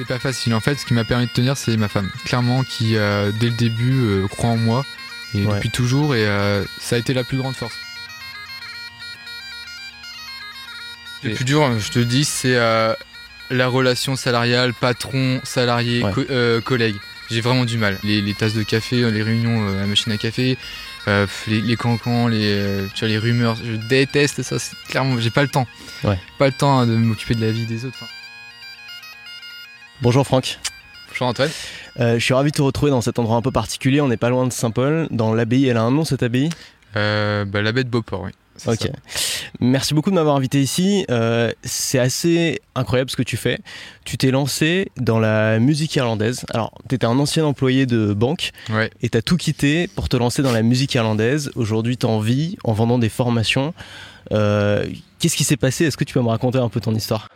[0.00, 0.54] C'était pas facile.
[0.54, 2.10] En fait, ce qui m'a permis de tenir, c'est ma femme.
[2.24, 4.86] Clairement, qui, euh, dès le début, euh, croit en moi.
[5.34, 5.56] Et Ouais.
[5.56, 6.14] depuis toujours.
[6.14, 7.74] Et euh, ça a été la plus grande force.
[11.22, 12.94] Le Et- plus dur, je te dis, c'est euh,
[13.50, 16.12] la relation salariale, patron, salarié, Ouais.
[16.12, 16.96] co- euh, collègue.
[17.30, 17.98] J'ai vraiment du mal.
[18.02, 20.56] Les, les tasses de café, les réunions euh, à la machine à café,
[21.08, 23.56] euh, les, les cancans, les, euh, tu vois, les rumeurs.
[23.62, 24.58] Je déteste ça.
[24.58, 25.68] c'est Clairement, j'ai pas le temps.
[26.04, 26.18] Ouais.
[26.38, 27.98] Pas le temps hein, de m'occuper de la vie des autres.
[30.02, 30.58] Bonjour Franck.
[31.10, 31.50] bonjour Antoine.
[31.98, 34.00] Euh, je suis ravi de te retrouver dans cet endroit un peu particulier.
[34.00, 35.66] On n'est pas loin de Saint-Paul, dans l'abbaye.
[35.68, 36.48] Elle a un nom cette abbaye?
[36.96, 38.30] Euh, bah, la baie de Beauport, oui.
[38.66, 38.80] Ok.
[38.80, 38.88] ça.
[39.60, 41.04] Merci beaucoup de m'avoir invité ici.
[41.10, 43.58] Euh, c'est assez incroyable ce que tu fais.
[44.04, 46.44] Tu t'es lancé dans la musique irlandaise.
[46.52, 48.90] Alors, tu étais un ancien employé de banque Ouais.
[49.02, 51.50] et tu as tout quitté pour te lancer dans la musique irlandaise.
[51.54, 53.72] Aujourd'hui, tu en vis en vendant des formations.
[54.30, 55.84] Qu'est-ce qui s'est passé?
[55.86, 57.28] Est-ce que tu peux me raconter un peu ton histoire?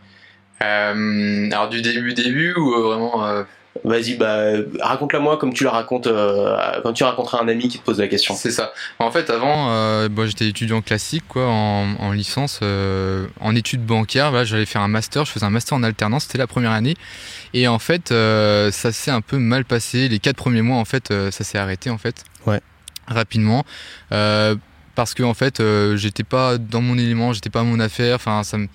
[0.61, 3.43] Alors du début début ou euh, vraiment euh,
[3.83, 7.79] Vas-y, bah, raconte-la moi comme tu la racontes, euh, comme tu raconteras un ami qui
[7.79, 8.35] te pose la question.
[8.35, 8.73] C'est ça.
[9.01, 13.85] En fait, avant, euh, bon, j'étais étudiant classique, quoi, en, en licence, euh, en études
[13.85, 14.30] bancaires.
[14.30, 15.24] Voilà, j'allais faire un master.
[15.24, 16.24] Je faisais un master en alternance.
[16.24, 16.95] C'était la première année.
[17.52, 20.09] Et en fait, euh, ça s'est un peu mal passé.
[20.09, 22.24] Les quatre premiers mois, en fait, euh, ça s'est arrêté, en fait.
[22.46, 22.61] Ouais.
[23.09, 23.65] Rapidement.
[24.13, 24.55] Euh,
[24.95, 28.15] parce que en fait, euh, j'étais pas dans mon élément, j'étais pas à mon affaire.
[28.15, 28.68] Enfin, ça me...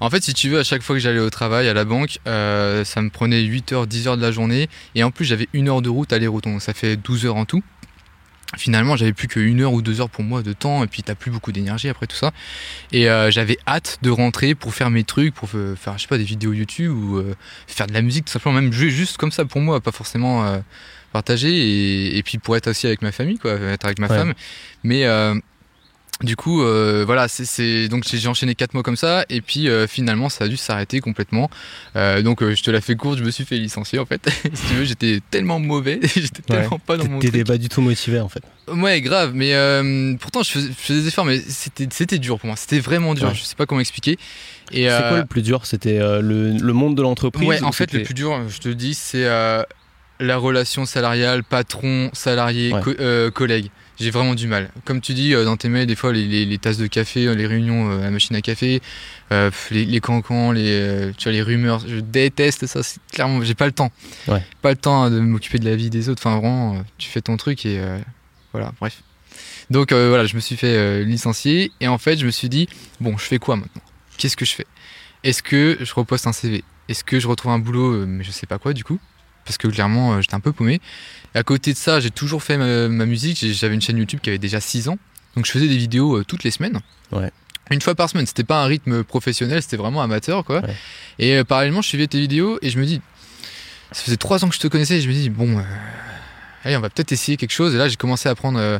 [0.00, 2.18] En fait, si tu veux, à chaque fois que j'allais au travail, à la banque,
[2.28, 4.68] euh, ça me prenait 8 heures, 10 heures de la journée.
[4.94, 6.52] Et en plus, j'avais une heure de route aller-retour.
[6.52, 7.62] Donc, ça fait 12 heures en tout.
[8.56, 10.82] Finalement, j'avais plus qu'une heure ou deux heures pour moi de temps.
[10.84, 12.30] Et puis, t'as plus beaucoup d'énergie après tout ça.
[12.92, 16.16] Et euh, j'avais hâte de rentrer pour faire mes trucs, pour faire, je sais pas,
[16.16, 17.34] des vidéos YouTube ou euh,
[17.66, 18.54] faire de la musique, tout simplement.
[18.54, 20.58] Même jouer juste comme ça pour moi, pas forcément euh,
[21.12, 21.50] partager.
[21.50, 24.16] Et, et puis, pour être aussi avec ma famille, quoi, être avec ma Ouais.
[24.16, 24.34] femme.
[24.84, 25.04] Mais.
[26.22, 29.86] Du coup, euh, voilà, c'est- donc j'ai enchaîné quatre mois comme ça, et puis euh,
[29.86, 31.48] finalement ça a dû s'arrêter complètement.
[31.96, 34.28] Euh, donc je te la fais courte, je me suis fait licencier en fait.
[34.54, 37.80] si tu veux, j'étais tellement mauvais, j'étais tellement pas dans mon T'étais pas du tout
[37.80, 38.42] motivé en fait.
[38.68, 39.52] Ouais, grave, mais
[40.20, 43.28] pourtant je faisais, je faisais des efforts, mais c'était dur pour moi, c'était vraiment dur.
[43.28, 43.34] Ouais.
[43.34, 44.18] Je sais pas comment expliquer.
[44.72, 45.64] C'est quoi le plus dur?
[45.66, 48.68] C'était le, le monde de l'entreprise Ouais, ou en fait, le plus dur, je te
[48.68, 49.24] dis, c'est
[50.20, 52.80] la relation salariale, patron, salarié, Ouais.
[52.82, 53.70] co- euh, collègue.
[54.00, 54.70] J'ai vraiment du mal.
[54.84, 57.26] Comme tu dis euh, dans tes mails, des fois, les, les- les tasses de café,
[57.26, 58.80] euh, les réunions euh, à la machine à café,
[59.30, 62.82] les, les cancans, les, tu vois, les rumeurs, je déteste ça.
[62.82, 63.90] C'est clairement, j'ai pas le temps.
[64.28, 64.42] Ouais.
[64.62, 66.22] Pas le temps hein, de m'occuper de la vie des autres.
[66.24, 67.80] Enfin, vraiment, tu fais ton truc et
[68.52, 69.02] voilà, bref.
[69.70, 72.68] Donc voilà, je me suis fait licencier et en fait, je me suis dit,
[73.00, 73.82] bon, je fais quoi maintenant?
[74.16, 74.66] Qu'est-ce que je fais?
[75.24, 78.06] Est-ce que je reposte un CV Est-ce que je retrouve un boulot?
[78.06, 78.98] Mais je sais pas quoi du coup.
[79.48, 80.80] Parce que clairement, euh, j'étais un peu paumé.
[81.34, 83.38] Et à côté de ça, j'ai toujours fait ma, ma musique.
[83.52, 84.98] J'avais une chaîne YouTube qui avait déjà 6 ans.
[85.34, 86.78] Donc je faisais des vidéos euh, toutes les semaines.
[87.12, 87.30] Ouais.
[87.70, 88.26] Une fois par semaine.
[88.26, 90.60] C'était pas un rythme professionnel, c'était vraiment amateur quoi.
[90.60, 90.74] Ouais.
[91.18, 93.00] Et euh, parallèlement, je suivais tes vidéos et je me dis,
[93.92, 95.62] ça faisait 3 ans que je te connaissais et je me dis, bon, euh,
[96.64, 97.74] allez, on va peut-être essayer quelque chose.
[97.74, 98.78] Et là, j'ai commencé à prendre euh,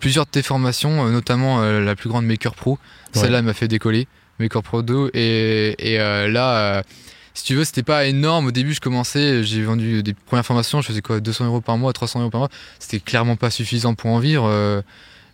[0.00, 2.78] plusieurs de tes formations, notamment la plus grande Maker Pro.
[3.12, 4.08] Celle-là elle m'a fait décoller,
[4.38, 5.10] Maker Pro 2.
[5.12, 6.82] Et, et là,
[7.34, 8.46] si tu veux, c'était pas énorme.
[8.46, 11.78] Au début, je commençais, j'ai vendu des premières formations, je faisais quoi, 200 euros par
[11.78, 12.48] mois, 300 euros par mois.
[12.78, 14.46] C'était clairement pas suffisant pour en vivre.
[14.46, 14.82] euh,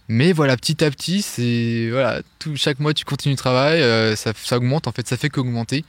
[0.09, 4.15] mais voilà, petit à petit, c'est voilà, tout, chaque mois tu continues le travail, euh,
[4.15, 5.85] ça, ça augmente en fait, ça fait qu'augmenter.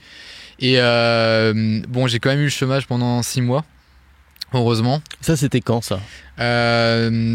[0.58, 3.64] Et euh, bon, j'ai quand même eu le chômage pendant 6 mois,
[4.52, 5.02] heureusement.
[5.20, 6.00] Ça, c'était quand ça?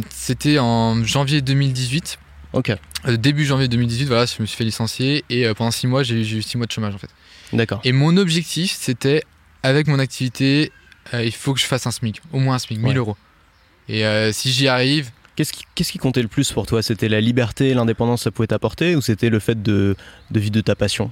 [0.10, 2.20] C'était en janvier 2018.
[2.52, 2.74] Ok,
[3.18, 6.22] début janvier 2018, voilà, je me suis fait licencier et euh, pendant 6 mois, j'ai
[6.22, 7.10] eu- j'ai eu 6 mois de chômage en fait.
[7.52, 7.82] d'accord.
[7.84, 9.24] Et mon objectif, c'était,
[9.64, 10.72] avec mon activité,
[11.14, 12.96] euh, il faut que je fasse un SMIC, au moins un SMIC, 1000 Ouais.
[12.96, 13.18] euros.
[13.90, 16.84] Et euh, si j'y arrive, Qu'est-ce qui, qu'est-ce qui comptait le plus pour toi?
[16.84, 19.96] C'était la liberté et l'indépendance que ça pouvait t'apporter ou c'était le fait de,
[20.30, 21.10] de vivre de ta passion?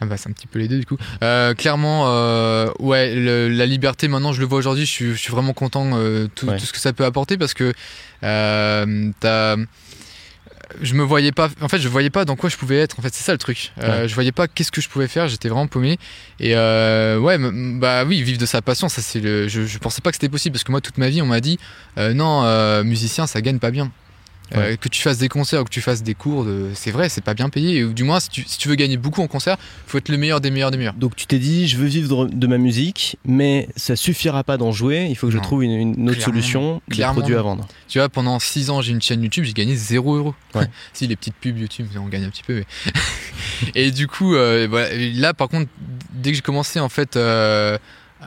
[0.00, 0.96] Ah bah, c'est un petit peu les deux du coup.
[1.24, 5.16] Euh, clairement, euh, ouais, le- la liberté, maintenant je le vois aujourd'hui, je suis, je
[5.16, 6.58] suis vraiment content euh, tout, Ouais.
[6.58, 7.72] tout ce que ça peut apporter parce que
[8.22, 9.56] euh, t'as-
[10.82, 12.98] je me voyais pas, en fait, je voyais pas dans quoi je pouvais être.
[12.98, 13.72] En fait, c'est ça le truc.
[13.82, 14.08] Euh, Ouais.
[14.08, 15.28] Je voyais pas qu'est-ce que je pouvais faire.
[15.28, 15.98] J'étais vraiment paumé.
[16.40, 17.38] Et euh, ouais,
[17.78, 19.48] bah oui, vivre de sa passion, ça c'est le.
[19.48, 21.40] Je, je pensais pas que c'était possible parce que moi, toute ma vie, on m'a
[21.40, 21.58] dit
[21.98, 23.90] euh, non, euh, musicien, ça gagne pas bien.
[24.54, 26.70] Euh, que tu fasses des concerts ou que tu fasses des cours, de...
[26.74, 27.82] c'est vrai, c'est pas bien payé.
[27.84, 29.56] Ou du moins, si tu, si tu veux gagner beaucoup en concert,
[29.86, 30.94] faut être le meilleur des meilleurs des meilleurs.
[30.94, 34.72] Donc tu t'es dit, je veux vivre de ma musique, mais ça suffira pas d'en
[34.72, 36.24] jouer, il faut que je trouve une, une autre Clairement.
[36.24, 37.66] solution, des produits à vendre.
[37.88, 40.34] Tu vois, pendant 6 ans, j'ai une chaîne YouTube, j'ai gagné 0 euros.
[40.54, 40.66] Ouais.
[40.92, 42.62] si, les petites pubs YouTube, on gagne un petit peu.
[42.84, 42.92] Mais...
[43.74, 44.88] et du coup, euh, voilà.
[44.94, 45.70] Là, par contre,
[46.12, 47.78] dès que j'ai commencé en fait euh,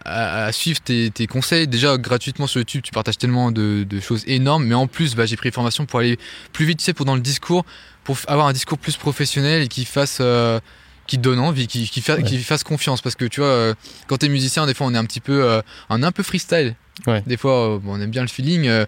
[0.05, 3.99] à, à suivre tes, tes conseils, déjà gratuitement sur YouTube, tu partages tellement de, de
[3.99, 6.17] choses énormes, mais en plus, bah, j'ai pris formation pour aller
[6.53, 7.65] plus vite, tu sais, pour dans le discours,
[8.03, 10.17] pour avoir un discours plus professionnel et qui fasse.
[10.21, 10.59] euh,
[11.07, 13.01] qui te donne envie, qui, qui, fa- qui fasse confiance.
[13.01, 13.73] Parce que tu vois, euh,
[14.05, 15.59] quand t'es musicien, des fois on est un petit peu, euh,
[15.89, 16.75] on est un peu freestyle.
[17.07, 17.23] Ouais.
[17.25, 18.67] Des fois, euh, on aime bien le feeling.
[18.67, 18.85] euh,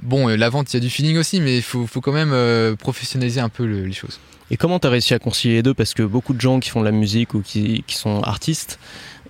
[0.00, 2.12] bon, euh, la vente, il y a du feeling aussi, mais il faut, faut quand
[2.12, 4.20] même euh, professionnaliser un peu le- les choses.
[4.50, 5.72] Et comment tu as réussi à concilier les deux?
[5.72, 8.78] Parce que beaucoup de gens qui font de la musique ou qui, qui sont artistes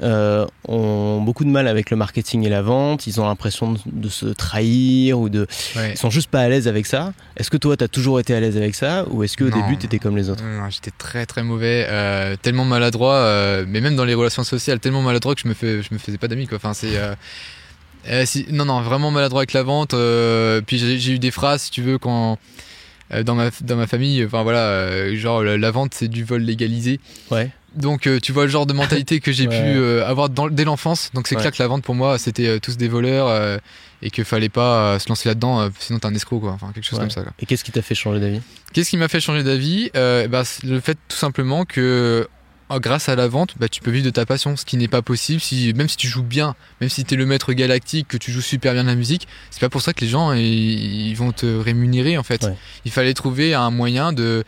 [0.03, 3.07] euh, ont beaucoup de mal avec le marketing et la vente.
[3.07, 5.47] Ils ont l'impression de, de se trahir ou de.
[5.77, 7.13] Ils sont juste pas à l'aise avec ça.
[7.37, 9.77] Est-ce que toi, tu as toujours été à l'aise avec ça Ou est-ce qu'au début,
[9.79, 10.43] tu étais comme les autres?
[10.45, 14.81] Non, J'étais très très mauvais, euh, tellement maladroit, euh, mais même dans les relations sociales,
[14.81, 16.47] tellement maladroit que je me, fais, je me faisais pas d'amis.
[16.47, 16.57] quoi.
[16.57, 16.99] Enfin, c'est.
[18.25, 19.95] si- non, non, vraiment maladroit avec la vente.
[20.67, 22.39] puis j'ai eu des phrases, si tu veux, quand.
[23.25, 26.99] dans, ma, dans ma famille, enfin voilà, genre la, la vente c'est du vol légalisé.
[27.31, 27.51] Ouais.
[27.76, 29.61] Donc euh, tu vois le genre de mentalité que j'ai Ouais.
[29.61, 31.11] pu euh, avoir dans- dès l'enfance.
[31.14, 31.40] Donc c'est Ouais.
[31.43, 33.58] clair que la vente pour moi c'était euh, tous des voleurs euh,
[34.02, 36.52] et qu'il fallait pas euh, se lancer là-dedans, euh, sinon t'es un escroc quoi.
[36.52, 37.05] Enfin quelque chose Ouais.
[37.05, 37.23] comme ça.
[37.23, 37.32] quoi.
[37.38, 38.40] Et qu'est-ce qui t'a fait changer d'avis?
[38.73, 39.90] Qu'est-ce qui m'a fait changer d'avis?
[39.96, 42.26] Euh, bah, c'est Le fait tout simplement que
[42.81, 45.00] grâce à la vente, bah, tu peux vivre de ta passion, ce qui n'est pas
[45.00, 45.40] possible.
[45.40, 48.32] Si, même si tu joues bien, même si tu es le maître galactique, que tu
[48.32, 50.43] joues super bien de la musique, c'est pas pour ça que les gens ils,
[51.11, 52.43] ils vont te rémunérer en fait.
[52.43, 52.55] Ouais.
[52.84, 54.43] Il fallait trouver un moyen de,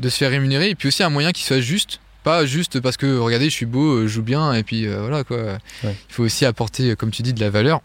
[0.00, 2.00] de se faire rémunérer et puis aussi un moyen qui soit juste.
[2.24, 5.00] Pas juste parce que regardez, je suis beau, euh, je joue bien et puis euh,
[5.00, 5.36] voilà quoi.
[5.84, 5.96] Ouais.
[6.08, 7.80] Il faut aussi apporter, euh, comme tu dis, de la valeur.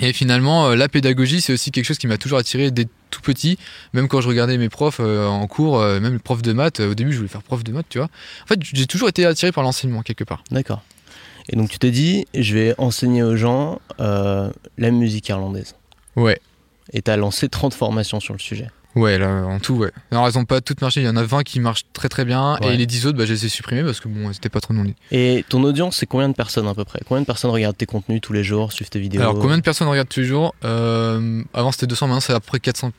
[0.00, 3.58] Et finalement, la pédagogie, c'est aussi quelque chose qui m'a toujours attiré dès tout petit.
[3.92, 7.12] Même quand je regardais mes profs en cours, même les profs de maths, au début
[7.12, 8.08] je voulais faire prof de maths, tu vois.
[8.44, 10.42] En fait, j'ai toujours été attiré par l'enseignement quelque part.
[10.52, 10.82] D'accord.
[11.48, 15.74] Et donc, tu t'es dit, je vais enseigner aux gens euh, la musique irlandaise.
[16.14, 16.40] Ouais.
[16.92, 18.68] Et tu as lancé 30 formations sur le sujet.
[18.96, 19.90] Ouais, là, en tout, ouais.
[20.10, 21.00] Alors, elles ont pas toutes marché.
[21.00, 22.58] Il y en a 20 qui marchent très très bien.
[22.60, 22.74] Ouais.
[22.74, 24.74] Et les 10 autres, bah, je les ai supprimés parce que bon, c'était pas trop
[24.74, 27.00] non Et ton audience, c'est combien de personnes à peu près?
[27.06, 29.20] Combien de personnes regardent tes contenus tous les jours, suivent tes vidéos?
[29.22, 30.54] Alors, combien de personnes regardent tous les jours?
[30.64, 32.92] Euh, Avant, c'était 200, maintenant, c'est à peu près 400.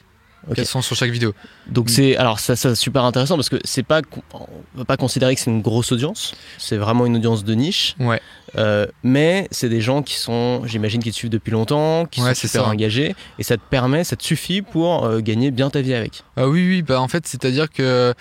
[0.50, 0.56] Ok.
[0.56, 1.34] 400 sur chaque vidéo.
[1.68, 4.02] Donc c'est alors ça, ça, super intéressant parce que c'est pas
[4.34, 7.96] on va pas considérer que c'est une grosse audience, c'est vraiment une audience de niche.
[8.00, 8.20] Ouais.
[8.58, 12.34] Euh, mais c'est des gens qui sont, j'imagine, qui te suivent depuis longtemps, qui Ouais,
[12.34, 12.70] sont super ça.
[12.70, 16.24] engagés et ça te permet, ça te suffit pour euh, gagner bien ta vie avec.
[16.36, 18.14] Ah oui, oui, bah en fait, c'est-à-dire que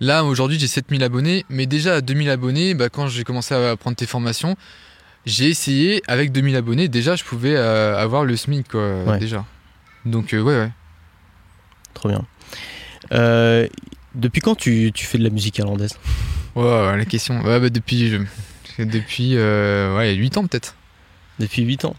[0.00, 3.76] là, aujourd'hui, j'ai 7000 abonnés, mais déjà à 2000 abonnés, bah, quand j'ai commencé à
[3.76, 4.56] prendre tes formations,
[5.24, 9.18] j'ai essayé, avec 2000 abonnés, déjà, je pouvais euh, avoir le SMIC, quoi, Ouais.
[9.18, 9.44] déjà.
[10.04, 10.70] Donc, ouais, ouais.
[11.94, 12.22] Trop bien.
[13.12, 13.66] Euh,
[14.14, 15.96] depuis quand tu, tu fais de la musique irlandaise?
[16.54, 17.40] Ouais, ouais, la question.
[17.42, 20.74] Ouais, bah, depuis, je- depuis euh, ouais, 8 ans, peut-être.
[21.38, 21.94] Depuis 8 ans?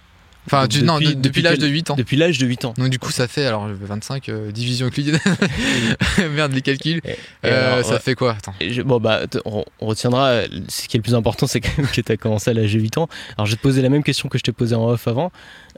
[0.48, 1.96] Enfin, Depuis- tu- non, de- depuis, depuis l'âge de 8 ans.
[1.96, 2.74] Depuis l'âge de 8 ans.
[2.78, 5.20] Donc, du coup, ça fait, alors, 25, euh, division euclidienne.
[6.34, 7.02] Merde, les calculs.
[7.06, 8.00] Et- et Euh, alors, ça ouais.
[8.00, 8.32] fait quoi?
[8.38, 8.54] Attends.
[8.60, 11.62] Et je- bon bah on, on retiendra euh, ce qui est le plus important c'est
[11.62, 13.08] quand même que tu as commencé à l'âge de 8 ans
[13.38, 15.32] alors je vais te poser la même question que je t'ai posée en off avant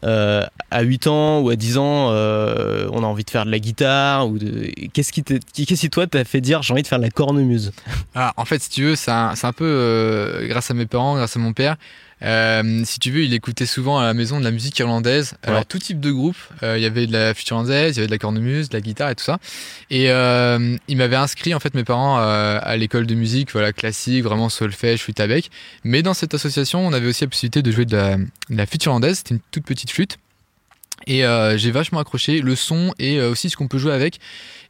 [0.03, 3.59] Euh, à 8 ans ou à 10 ans on a envie de faire de la
[3.59, 6.87] guitare ou de qu'est-ce qui te- qu'est-ce qui toi t'a fait dire j'ai envie de
[6.87, 7.71] faire de la cornemuse?
[8.15, 11.39] Ah, en fait, si tu veux, c'est un, peu grâce à mes parents, grâce à
[11.39, 11.77] mon père.
[12.23, 15.35] Euh, si tu veux, il écoutait souvent à la maison de la musique irlandaise.
[15.43, 15.65] Alors, Ouais.
[15.65, 16.37] tout type de groupe.
[16.63, 18.77] Euh, Il y avait de la future irlandaise, il y avait de la cornemuse, de
[18.77, 19.39] la guitare et tout ça.
[19.89, 24.23] Et euh, il m'avait inscrit, en fait, mes parents à l'école de musique, voilà, classique,
[24.23, 25.49] vraiment solfège, flûte à bec.
[25.83, 28.65] Mais dans cette association, on avait aussi la possibilité de jouer de la, de la
[28.65, 29.17] flûte irlandaise.
[29.17, 30.17] C'était une toute petite flûte.
[31.05, 34.19] Et euh, j'ai vachement accroché le son et euh, aussi ce qu'on peut jouer avec.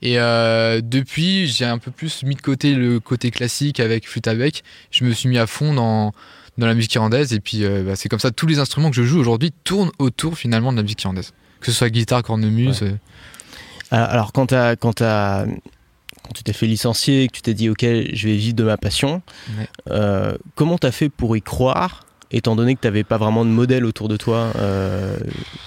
[0.01, 4.27] Et euh, depuis, j'ai un peu plus mis de côté le côté classique avec flûte
[4.27, 4.63] à bec.
[4.89, 6.11] Je me suis mis à fond dans,
[6.57, 7.33] dans la musique irlandaise.
[7.33, 9.91] Et puis, euh, bah, c'est comme ça, tous les instruments que je joue aujourd'hui tournent
[9.99, 11.31] autour finalement de la musique irlandaise.
[11.59, 12.81] Que ce soit guitare, cornemuse.
[12.83, 12.91] euh,
[13.91, 14.47] alors, alors, quand
[16.33, 18.77] tu t'es fait licencier et que tu t'es dit ok je vais vivre de ma
[18.77, 19.21] passion
[19.57, 19.67] Ouais.
[19.91, 23.85] euh, comment t'as fait pour y croire étant donné que t'avais pas vraiment de modèle
[23.85, 25.17] autour de toi euh,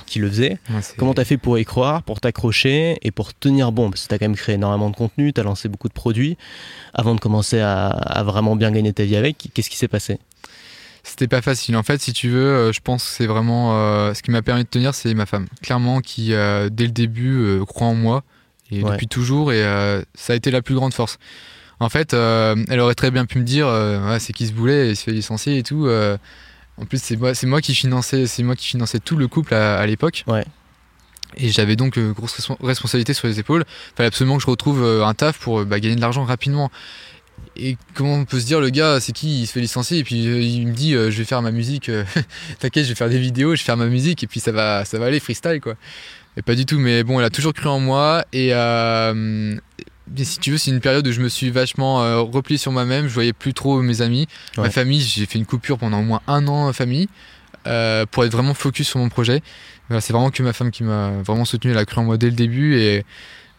[0.06, 0.58] qui le faisait?
[0.70, 3.90] Ouais, Comment t'as fait pour y croire, pour t'accrocher et pour tenir bon?
[3.90, 6.36] Parce que t'as quand même créé énormément de contenu, t'as lancé beaucoup de produits
[6.92, 9.48] avant de commencer à, à vraiment bien gagner ta vie avec.
[9.54, 10.18] Qu'est-ce qui s'est passé?
[11.08, 11.76] C'était pas facile.
[11.76, 14.42] En fait, si tu veux, euh, je pense que c'est vraiment euh, ce qui m'a
[14.42, 15.46] permis de tenir, c'est ma femme.
[15.62, 18.24] Clairement, qui euh, dès le début euh, croit en moi
[18.72, 18.90] et Ouais.
[18.90, 19.62] depuis toujours, et
[20.14, 21.18] ça a été la plus grande force.
[21.78, 23.68] En fait, elle aurait très bien pu me dire,
[24.18, 25.88] c'est qui se boulait, il se fait licencier et tout.
[26.76, 29.54] en plus, c'est moi, c'est moi qui finançais, c'est moi qui finançais tout le couple
[29.54, 30.24] à, à l'époque.
[30.26, 30.44] Ouais.
[31.36, 33.64] Et j'avais donc grosse respons- responsabilité sur les épaules.
[33.96, 36.72] Fallait absolument que je retrouve un taf pour bah, gagner de l'argent rapidement.
[37.58, 39.40] Et comment on peut se dire, le gars, c'est qui?
[39.42, 41.50] Il se fait licencier et puis euh, il me dit, euh, je vais faire ma
[41.52, 41.88] musique.
[41.88, 42.04] euh,
[42.58, 44.84] T'inquiète, je vais faire des vidéos, je vais faire ma musique et puis ça va,
[44.84, 45.74] ça va aller freestyle quoi.
[46.36, 50.38] Et pas du tout, mais bon, elle a toujours cru en moi et, et si
[50.38, 53.08] tu veux, c'est une période où je me suis vachement replié sur moi-même.
[53.08, 54.26] Je voyais plus trop mes amis,
[54.58, 54.64] Ouais.
[54.64, 55.00] ma famille.
[55.00, 57.08] J'ai fait une coupure pendant au moins un an famille
[57.64, 59.42] pour être vraiment focus sur mon projet.
[59.88, 62.18] Voilà, c'est vraiment que ma femme qui m'a vraiment soutenu, elle a cru en moi
[62.18, 63.04] dès le début et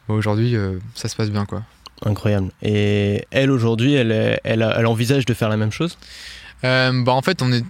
[0.07, 0.55] bon, aujourd'hui,
[0.93, 1.63] ça se passe bien quoi.
[2.05, 2.49] Incroyable.
[2.61, 4.11] Et elle aujourd'hui, elle,
[4.43, 5.97] elle, elle envisage de faire la même chose?
[6.63, 7.63] Euh, bah en fait on est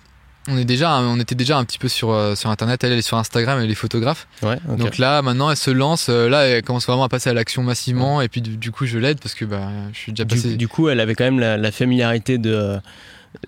[0.49, 2.83] on est déjà on était déjà un petit peu sur euh, sur internet.
[2.83, 4.27] Elle, elle est sur Instagram elle est photographe.
[4.43, 6.07] Ouais, donc là maintenant elle se lance.
[6.09, 8.21] Euh, là elle commence vraiment à passer à l'action massivement.
[8.21, 10.49] Et puis du, du coup je l'aide parce que bah je suis déjà passé.
[10.49, 12.77] du, du coup, elle avait quand même la, la familiarité de, euh,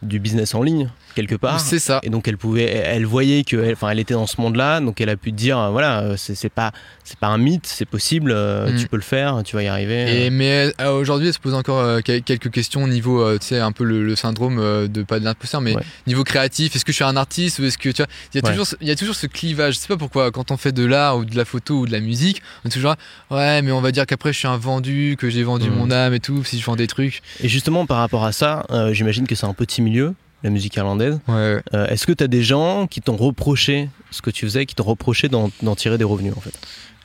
[0.02, 0.90] du business en ligne,
[1.20, 1.60] quelque part.
[1.60, 4.40] c'est ça Et donc elle pouvait, elle voyait que, elle, enfin, elle était dans ce
[4.42, 6.72] monde-là, donc elle a pu dire, euh, voilà, euh, c'est pas,
[7.04, 8.76] c'est pas un mythe, c'est possible, euh, Mm.
[8.78, 10.26] tu peux le faire, tu vas y arriver.
[10.26, 13.72] Et mais aujourd'hui, elle se pose encore quel- quelques questions au niveau, tu sais, un
[13.72, 15.84] peu le, le syndrome de pas de l'imposteur, mais Ouais.
[16.08, 16.76] niveau créatif.
[16.76, 18.52] Est-ce que je suis un artiste ou est-ce que tu vois, il y a Ouais.
[18.54, 19.76] toujours, ce- il y a toujours ce clivage.
[19.76, 21.92] Je sais pas pourquoi quand on fait de l'art ou de la photo ou de
[21.92, 22.92] la musique, on est toujours
[23.30, 25.76] là, ouais, mais on va dire qu'après je suis un vendu, que j'ai vendu Mhm.
[25.76, 27.22] mon âme et tout, si je vends des trucs.
[27.42, 30.76] Et justement, par rapport à ça, euh, j'imagine que c'est un petit milieu, la musique
[30.76, 31.20] irlandaise.
[31.28, 31.62] Ouais.
[31.74, 34.76] Euh, Est-ce que tu as des gens qui t'ont reproché ce que tu faisais, qui
[34.76, 36.54] t'ont reproché d'en tirer des revenus, en fait?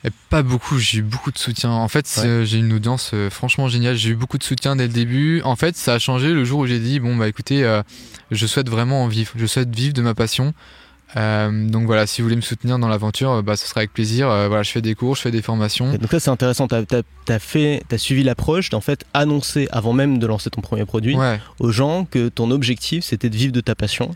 [0.03, 1.71] Et pas beaucoup, j'ai eu beaucoup de soutien.
[1.71, 2.45] En fait, Ouais.
[2.45, 3.95] j'ai une audience euh, franchement géniale.
[3.95, 5.41] J'ai eu beaucoup de soutien dès le début.
[5.43, 7.81] En fait, ça a changé le jour où j'ai dit bon bah écoutez, euh,
[8.29, 9.31] je souhaite vraiment en vivre.
[9.35, 10.53] Je souhaite vivre de ma passion.
[11.15, 13.93] Euh, donc voilà, si vous voulez me soutenir dans l'aventure, euh, bah ce sera avec
[13.93, 14.29] plaisir.
[14.29, 15.93] Euh, voilà, je fais des cours, je fais des formations.
[15.93, 16.67] Et Donc ça, c'est intéressant.
[16.67, 20.85] Tu as, fait, as suivi l'approche d'en fait annoncer, avant même de lancer ton premier
[20.85, 24.11] produit, Ouais, aux gens que ton objectif, c'était de vivre de ta passion.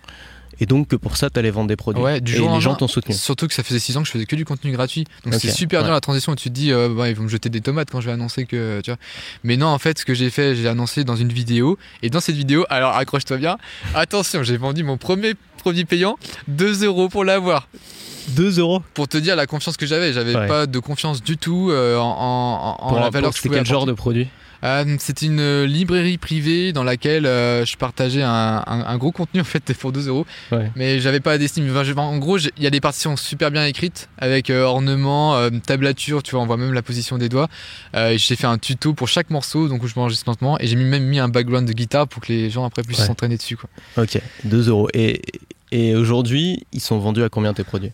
[0.60, 2.04] Et donc que pour ça, tu allais vendre des produits.
[2.04, 3.16] Ouais, du et jour les gens t'ont soutenu.
[3.16, 5.06] surtout que ça faisait 6 ans que je faisais que du contenu gratuit.
[5.24, 5.96] Donc c'est super dur ouais.
[5.96, 8.02] la transition où tu te dis euh, bah, ils vont me jeter des tomates quand
[8.02, 9.00] je vais annoncer que tu vois.
[9.44, 12.20] Mais non, en fait, ce que j'ai fait, j'ai annoncé dans une vidéo et dans
[12.20, 13.58] cette vidéo, alors accroche-toi bien.
[13.96, 17.68] Attention, j'ai vendu mon premier produit payant 2 euros pour l'avoir.
[18.30, 20.14] 2 euros pour te dire la confiance que j'avais.
[20.14, 20.48] J'avais Ouais.
[20.48, 23.60] pas de confiance du tout euh, en, en- en pour la valeur que C'était pouvais
[23.60, 23.92] quel genre apporter.
[23.92, 24.28] de produit
[24.64, 29.40] Euh, C'était une librairie privée dans laquelle euh, je partageais un, un- un gros contenu
[29.40, 30.26] en fait pour 2 euros.
[30.52, 30.70] Ouais.
[30.76, 31.66] Mais j'avais pas d'estime.
[31.76, 35.36] Enfin, en gros, il y a des partitions super bien écrites avec euh, ornements,
[35.66, 37.48] tablature, tu vois, on voit même la position des doigts.
[37.96, 40.60] J'ai fait un tuto pour chaque morceau, donc où je m'enregistre lentement.
[40.60, 43.06] Et j'ai même mis un background de guitare pour que les gens après puissent Ouais.
[43.08, 43.56] s'entraîner dessus.
[43.58, 43.70] Quoi.
[44.04, 44.90] Ok, 2 euros.
[44.94, 45.22] Et,
[45.72, 47.92] et aujourd'hui, ils sont vendus à combien tes produits?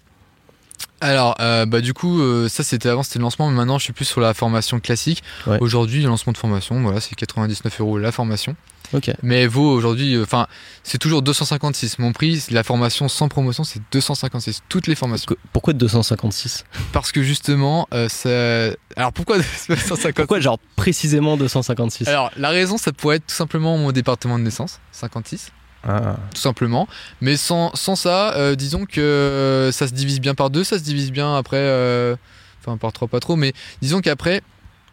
[1.01, 3.83] Alors, euh, bah du coup, euh, ça c'était avant, c'était le lancement, mais maintenant je
[3.83, 5.23] suis plus sur la formation classique.
[5.45, 5.57] Ouais.
[5.59, 8.55] Aujourd'hui, le lancement de formation, voilà, c'est 99 euros la formation.
[8.93, 9.11] Ok.
[9.23, 10.47] Mais elle vaut aujourd'hui, enfin,
[10.83, 11.99] c'est toujours 256.
[11.99, 14.61] Mon prix, la formation sans promotion, c'est 256.
[14.69, 15.35] Toutes les formations.
[15.51, 18.75] Pourquoi 256 Parce que justement, euh, ça.
[18.95, 19.37] Alors pourquoi
[19.69, 24.39] 250 Pourquoi genre précisément 256 Alors, la raison, ça pourrait être tout simplement mon département
[24.39, 25.51] de naissance, 56.
[25.87, 26.87] Ah, tout simplement.
[27.21, 30.79] Mais sans, sans ça, euh, disons que euh, ça se divise bien par deux, ça
[30.79, 32.15] se divise bien après, euh,
[32.61, 34.41] enfin par trois pas trop, mais disons qu'après,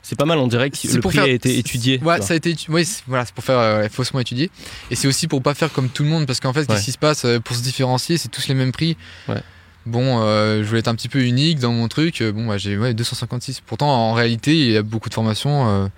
[0.04, 2.00] C'est pas mal, on dirait que C'est le pour prix faire- a été étudié.
[2.02, 4.50] ouais, ça a été, ouais, c'est- voilà, c'est pour faire euh, faussement étudié,
[4.90, 6.66] et c'est aussi pour pas faire comme tout le monde, parce qu'en fait, Ouais.
[6.66, 8.96] qu'est-ce qui se passe pour se différencier, c'est tous les mêmes prix.
[9.28, 9.40] Ouais.
[9.86, 12.22] Bon, euh, je voulais être un petit peu unique dans mon truc.
[12.22, 13.60] Bon, bah, j'ai ouais, 256.
[13.66, 15.90] Pourtant, en réalité, il y a beaucoup de formations.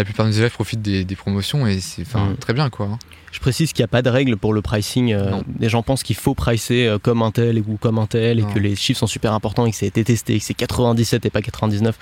[0.00, 2.36] La plupart de nos élèves profitent des, des promotions et c'est Mm.
[2.40, 2.86] très bien, quoi.
[2.86, 2.98] hein.
[3.32, 5.12] Je précise qu'il n'y a pas de règle pour le pricing.
[5.12, 8.40] euh, les gens pensent qu'il faut pricer euh, comme un tel ou comme un tel
[8.40, 8.52] et Non.
[8.52, 10.54] que les chiffres sont super importants et que ça a été testé et que c'est
[10.54, 11.96] 97 et pas 99.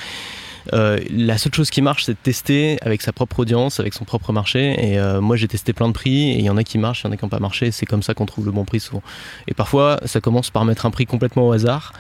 [0.74, 4.04] Euh, la seule chose qui marche, c'est de tester avec sa propre audience, avec son
[4.04, 4.74] propre marché.
[4.92, 7.02] Et euh, moi, j'ai testé plein de prix et il y en a qui marchent,
[7.02, 7.70] il y en a qui n'ont pas marché.
[7.72, 9.02] C'est comme ça qu'on trouve le bon prix souvent.
[9.48, 11.92] Et parfois, ça commence par mettre un prix complètement au hasard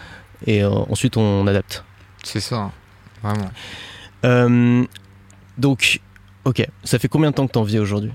[0.46, 1.84] et euh, ensuite on adapte.
[2.22, 2.72] C'est ça, hein.
[3.22, 3.50] vraiment.
[5.58, 6.00] Donc,
[6.44, 8.12] ok, ça fait combien de temps que tu en vis aujourd'hui?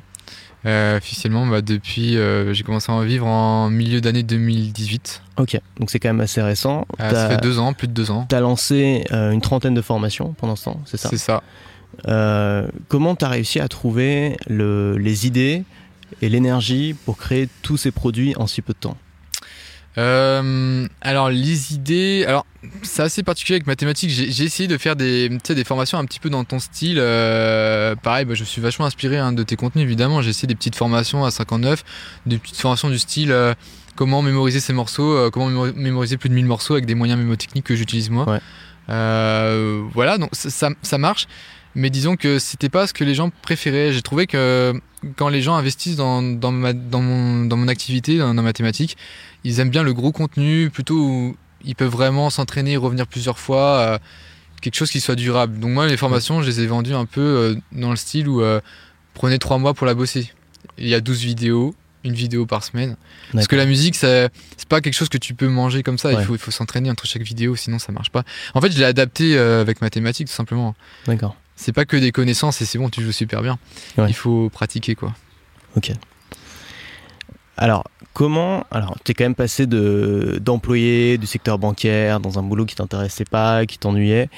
[0.66, 5.22] Euh, officiellement, bah, depuis, euh, j'ai commencé à en vivre en milieu d'année 2018.
[5.38, 6.88] Ok, donc c'est quand même assez récent.
[7.02, 8.26] Euh, ça fait deux ans, plus de deux ans.
[8.30, 11.10] T'as lancé une trentaine de formations pendant ce temps, c'est ça?
[11.10, 11.44] C'est ça.
[12.88, 15.64] Comment t'as réussi à trouver le- les idées
[16.22, 18.98] et l'énergie pour créer tous ces produits en si peu de temps?
[19.98, 22.46] Euh, alors les idées, alors
[22.82, 24.10] c'est assez particulier avec mathématiques.
[24.10, 26.98] J'ai j'ai essayé de faire des, des formations un petit peu dans ton style.
[27.00, 30.22] Euh, pareil, bah, je suis vachement inspiré hein, de tes contenus évidemment.
[30.22, 31.84] J'ai essayé des petites formations à 59,
[32.26, 33.54] des petites formations du style euh,
[33.96, 37.66] comment mémoriser ces morceaux, comment mémo- mémoriser plus de 1000 morceaux avec des moyens mémotechniques
[37.66, 38.28] que j'utilise moi.
[38.28, 38.40] Ouais.
[39.94, 41.28] Voilà, donc ça, ça, ça marche.
[41.75, 43.92] Mais disons que c'était pas ce que les gens préféraient.
[43.94, 44.74] J'ai trouvé que
[45.15, 48.98] quand les gens investissent dans, dans, ma, dans, mon, dans mon activité, dans, dans mathématiques,
[49.44, 53.39] ils aiment bien le gros contenu, plutôt où ils peuvent vraiment s'entraîner et revenir plusieurs
[53.39, 53.98] fois, euh,
[54.62, 55.60] quelque chose qui soit durable.
[55.60, 58.42] Donc moi, les formations, je les ai vendues un peu euh, dans le style où
[58.42, 58.62] euh,
[59.13, 60.32] prenez trois mois pour la bosser.
[60.77, 62.96] Il y a 12 vidéos, une vidéo par semaine.
[63.34, 64.30] Parce que la musique, c'est
[64.70, 66.10] pas quelque chose que tu peux manger comme ça.
[66.10, 66.22] Ouais.
[66.22, 68.24] Il faut, il faut s'entraîner entre chaque vidéo, sinon ça marche pas.
[68.53, 70.75] En fait, je l'ai adapté avec mathématiques, tout simplement.
[71.08, 71.36] D'accord.
[71.56, 73.58] C'est pas que des connaissances et c'est bon, tu joues super bien.
[73.98, 74.06] Ouais.
[74.10, 75.14] Il faut pratiquer, quoi.
[77.58, 77.84] Alors,
[78.14, 78.66] comment.
[78.72, 83.26] Alors, t'es quand même passé de d'employé du secteur bancaire dans un boulot qui t'intéressait
[83.26, 84.30] pas, qui t'ennuyait.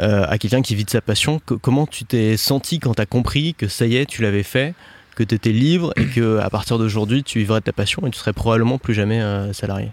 [0.00, 1.40] euh, à quelqu'un qui vit de sa passion.
[1.44, 4.42] Que- comment tu t'es senti quand tu as compris que ça y est, tu l'avais
[4.44, 4.74] fait,
[5.14, 8.10] que tu étais libre et que à partir d'aujourd'hui, tu vivrais de ta passion et
[8.10, 9.90] tu serais probablement plus jamais euh, salarié?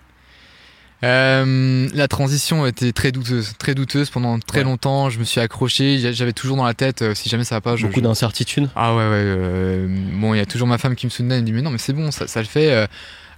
[1.04, 4.64] Euh, la transition était très douteuse, très douteuse pendant très Ouais.
[4.64, 5.10] longtemps.
[5.10, 7.62] Je me suis accroché, j'a- j'avais toujours dans la tête, euh, si jamais ça va
[7.62, 8.70] pas, je, Beaucoup je- d'incertitudes.
[8.76, 9.10] Ah ouais, ouais.
[9.14, 11.36] euh, bon, il y a toujours ma femme qui me soutenait.
[11.36, 12.88] Elle me dit mais non, mais c'est bon, ça, ça le fait.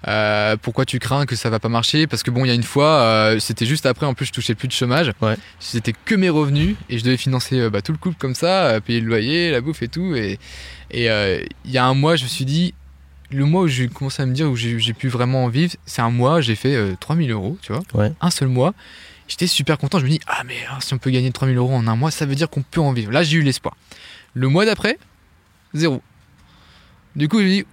[0.07, 2.07] euh, pourquoi tu crains que ça va pas marcher?
[2.07, 4.05] Parce que bon, il y a une fois, euh, c'était juste après.
[4.05, 5.11] En plus, je touchais plus de chômage.
[5.21, 5.35] Ouais.
[5.59, 8.79] C'était que mes revenus et je devais financer euh, bah, tout le couple comme ça,
[8.79, 10.15] payer le loyer, la bouffe et tout.
[10.15, 10.39] Et
[10.91, 11.07] et
[11.65, 12.73] il y a un mois, je me suis dit.
[13.31, 16.01] Le mois où j'ai commencé à me dire où j'ai pu vraiment en vivre, c'est
[16.01, 17.83] un mois, j'ai fait euh, 3000 euros, tu vois.
[17.93, 18.11] Ouais.
[18.21, 18.73] Un seul mois.
[19.27, 19.99] J'étais super content.
[19.99, 22.09] Je me dis, ah, mais ah, si on peut gagner 3000 euros en un mois,
[22.09, 23.11] ça veut dire qu'on peut en vivre.
[23.11, 23.77] Là, j'ai eu l'espoir.
[24.33, 24.97] Le mois d'après,
[25.75, 26.01] zéro.
[27.15, 27.65] Du coup, je me dis,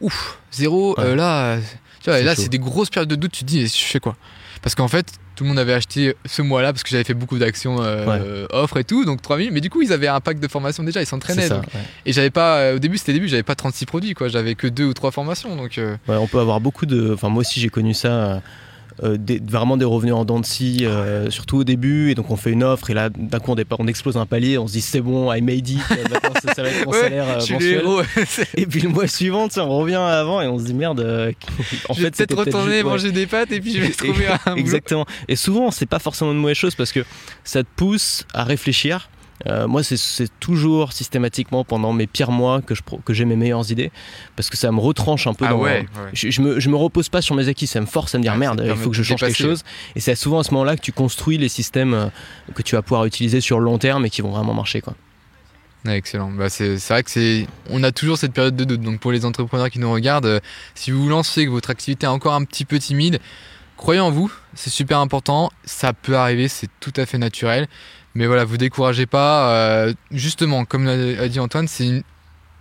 [0.00, 0.96] ouf, zéro.
[0.98, 1.04] Ouais.
[1.04, 1.58] euh, là,
[2.00, 3.32] tu vois, là, c'est des grosses périodes de doute.
[3.32, 4.16] Tu te dis, je fais quoi?
[4.62, 7.38] Parce qu'en fait, tout le monde avait acheté ce mois-là parce que j'avais fait beaucoup
[7.38, 9.52] d'actions euh, offres et tout, donc 3000.
[9.52, 11.52] Mais du coup, ils avaient un pack de formation déjà, ils s'entraînaient.
[11.52, 11.60] ouais.
[12.06, 14.28] Et j'avais pas, euh, au début, c'était début, j'avais pas 36 produits, quoi.
[14.28, 15.54] J'avais que deux ou trois formations.
[15.54, 17.12] Donc, euh, Ouais, on peut avoir beaucoup de.
[17.12, 18.40] Enfin, moi aussi, j'ai connu ça.
[19.02, 22.10] Euh, des- vraiment des revenus en dents de scie, euh, surtout au début.
[22.10, 24.66] Et donc, on fait une offre, et là, d'un coup, on, explose un palier, on
[24.66, 27.00] se dit c'est bon, I made it, euh, maintenant, ça, ça va être mon Ouais,
[27.00, 27.84] salaire euh, mensuel.
[28.56, 31.00] Et puis le mois suivant, on revient à avant et on se dit merde.
[31.88, 32.82] en je vais peut-être retourner ouais.
[32.82, 34.56] manger des pâtes et puis je vais trouver un boulot.
[34.56, 35.06] Exactement.
[35.28, 37.04] Et souvent, c'est pas forcément une mauvaise chose parce que
[37.44, 39.08] ça te pousse à réfléchir.
[39.46, 43.70] Euh, moi, c'est- toujours systématiquement pendant mes pires mois que je que j'ai mes meilleures
[43.70, 43.90] idées
[44.34, 45.58] parce que ça me retranche un peu Ah dans.
[45.58, 46.10] ouais, ouais.
[46.14, 48.22] Je, je me, je me repose pas sur mes acquis, ça me force à me
[48.22, 49.62] dire ça merde, il faut que je change quelque chose.
[49.94, 52.06] Et c'est souvent à ce moment-là que tu construis les systèmes euh,
[52.54, 54.80] que tu vas pouvoir utiliser sur le long terme et qui vont vraiment marcher.
[54.80, 54.94] Quoi.
[55.84, 56.30] Ouais, excellent.
[56.32, 58.80] Bah, c'est c'est vrai que c'est, on a toujours cette période de doute.
[58.80, 60.40] Donc pour les entrepreneurs qui nous regardent, euh,
[60.74, 63.20] si vous vous lancez que votre activité est encore un petit peu timide,
[63.76, 64.32] croyez en vous.
[64.54, 65.50] C'est super important.
[65.64, 67.68] Ça peut arriver, c'est tout à fait naturel.
[68.16, 69.50] Mais voilà, vous découragez pas.
[69.50, 72.02] euh, justement, comme l'a dit Antoine, c'est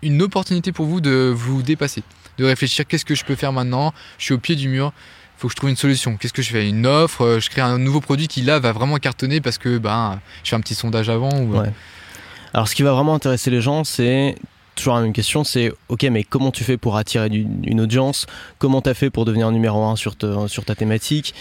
[0.04, 2.04] une, opportunité pour vous de vous dépasser,
[2.38, 3.94] de réfléchir qu'est-ce que je peux faire maintenant?
[4.18, 4.92] Je suis au pied du mur.
[5.38, 6.18] Faut que je trouve une solution.
[6.18, 6.68] Qu'est-ce que je fais?
[6.68, 9.78] Une offre euh, Je crée un nouveau produit qui là va vraiment cartonner parce que
[9.78, 11.32] ben je fais un petit sondage avant.
[11.40, 11.72] Ou, Ouais.
[12.54, 14.36] Alors, ce qui va vraiment intéresser les gens, c'est
[14.76, 18.26] toujours la même question c'est ok, mais comment tu fais pour attirer une audience?
[18.60, 21.34] Comment tu as fait pour devenir numéro un sur, te- sur ta thématique?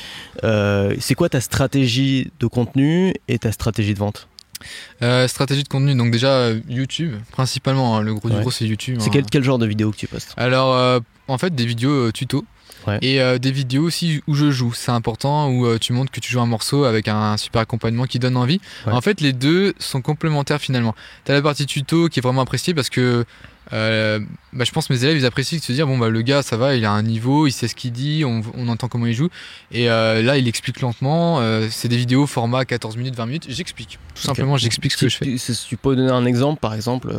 [0.44, 4.28] Euh, C'est quoi ta stratégie de contenu et ta stratégie de vente?
[5.02, 8.64] Euh, stratégie de contenu, donc déjà euh, YouTube, principalement, hein, le gros du gros c'est
[8.66, 8.96] YouTube.
[8.98, 9.10] C'est hein.
[9.12, 10.32] quel, quel genre de vidéo que tu postes?
[10.38, 12.44] Alors, euh, en fait, des vidéos tuto.
[12.86, 12.98] Ouais.
[13.02, 16.20] Et euh, des vidéos aussi où je joue, c'est important, où euh, tu montres que
[16.20, 18.60] tu joues un morceau avec un super accompagnement qui donne envie.
[18.86, 18.92] Ouais.
[18.92, 20.94] En fait, les deux sont complémentaires finalement.
[21.24, 23.24] Tu as la partie tuto qui est vraiment appréciée parce que
[23.72, 24.20] euh,
[24.52, 26.42] bah, je pense que mes élèves ils apprécient de se dire bon bah le gars
[26.42, 29.06] ça va il a un niveau il sait ce qu'il dit on, on entend comment
[29.06, 29.30] il joue
[29.72, 33.46] et euh, là il explique lentement euh, c'est des vidéos format 14 minutes 20 minutes
[33.48, 36.60] j'explique tout simplement j'explique ce que je fais Tu, si tu peux donner un exemple,
[36.60, 37.12] par exemple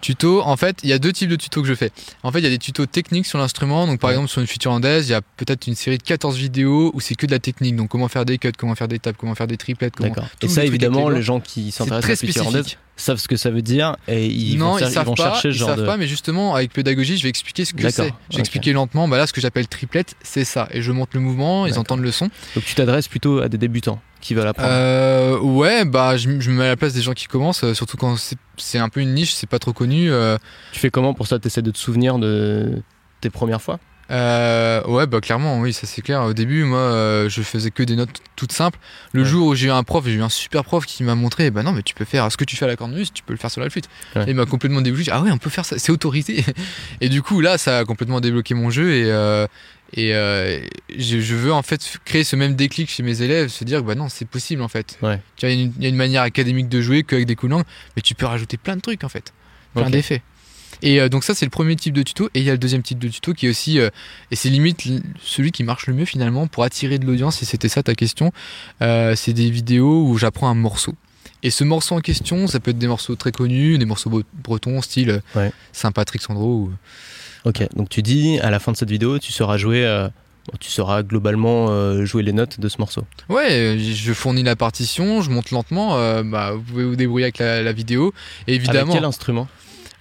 [0.00, 1.90] Tuto, en fait, il y a deux types de tutos que je fais.
[2.22, 3.86] En fait, il y a des tutos techniques sur l'instrument.
[3.86, 4.14] Donc, par Ouais.
[4.14, 7.00] exemple, sur une future landaise, il y a peut-être une série de 14 vidéos où
[7.00, 7.76] c'est que de la technique.
[7.76, 9.94] Donc, comment faire des cuts, comment faire des tapes, comment faire des triplettes.
[9.96, 10.14] Comment...
[10.42, 12.50] Et ça, évidemment, les gens qui s'intéressent à la future
[12.96, 15.50] savent ce que ça veut dire et ils non, vont, ils savent vont pas, chercher
[15.52, 15.86] ce ils genre savent de.
[15.86, 18.08] pas, mais justement, avec pédagogie, je vais expliquer ce que c'est.
[18.08, 18.38] Ok.
[18.38, 19.08] expliquer lentement.
[19.08, 20.68] Bah là, ce que j'appelle triplette, c'est ça.
[20.72, 22.26] Et je montre le mouvement, ils entendent le son.
[22.54, 24.68] Donc tu t'adresses plutôt à des débutants qui veulent apprendre.
[24.70, 27.72] Euh, ouais, bah, je, je me mets à la place des gens qui commencent, euh,
[27.72, 30.10] surtout quand c'est- un peu une niche, c'est pas trop connu.
[30.12, 30.36] euh,
[30.72, 31.38] Tu fais comment pour ça?
[31.38, 32.82] Tu essaies de te souvenir de
[33.22, 33.78] tes premières fois?
[34.10, 36.22] Euh, ouais, bah clairement, oui, ça c'est clair.
[36.22, 38.78] Au début, moi, euh, je faisais que des notes toutes simples.
[39.12, 39.28] Le Ouais.
[39.28, 41.62] jour où j'ai eu un prof, j'ai eu un super prof qui m'a montré, bah
[41.62, 43.38] non, mais tu peux faire ce que tu fais à la cornemuse, tu peux le
[43.38, 43.88] faire sur la flûte.
[44.16, 44.24] Ouais.
[44.26, 45.10] Et il m'a complètement débloqué.
[45.12, 46.44] Ah ouais, on peut faire ça, c'est autorisé.
[47.00, 49.46] et du coup, là, ça a complètement débloqué mon jeu et euh,
[49.94, 50.60] et euh,
[50.96, 53.94] je, je veux en fait créer ce même déclic chez mes élèves, se dire, bah
[53.96, 54.98] non, c'est possible en fait.
[55.02, 55.20] Ouais.
[55.36, 57.26] Tu vois, il y, a une- il y a une manière académique de jouer qu'avec
[57.26, 57.64] des coups de langue,
[57.96, 59.32] mais tu peux rajouter plein de trucs en fait,
[59.74, 60.22] plein d'effets.
[60.82, 62.28] Et euh, donc ça c'est le premier type de tuto.
[62.34, 63.90] Et il y a le deuxième type de tuto qui est aussi euh,
[64.30, 64.82] et c'est limite
[65.22, 67.36] celui qui marche le mieux finalement pour attirer de l'audience.
[67.38, 68.32] Si c'était ça ta question.
[68.82, 70.94] Euh, c'est des vidéos où j'apprends un morceau.
[71.42, 74.24] Et ce morceau en question ça peut être des morceaux très connus des morceaux bre-
[74.42, 75.52] bretons style Ouais.
[75.72, 76.72] Saint-Patrick Sandro ou...
[77.46, 80.08] Ok, donc tu dis à la fin de cette vidéo, tu sauras jouer, euh,
[80.60, 83.04] tu sauras globalement euh, jouer les notes de ce morceau.
[83.30, 87.38] ouais je fournis la partition je monte lentement euh, bah, vous pouvez vous débrouiller avec
[87.38, 88.12] la, la vidéo.
[88.46, 89.48] Et évidemment Avec quel instrument?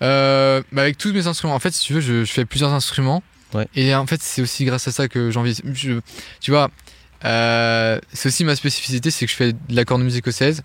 [0.01, 1.55] Euh, bah avec tous mes instruments.
[1.55, 3.21] En fait, si tu veux, je, je fais plusieurs instruments.
[3.53, 3.67] Ouais.
[3.75, 5.61] Et en fait, c'est aussi grâce à ça que j'en vis.
[5.73, 5.99] Je-
[6.39, 6.69] Tu vois,
[7.25, 10.63] euh, c'est aussi ma spécificité, c'est que je fais de la cornemuse écossaise,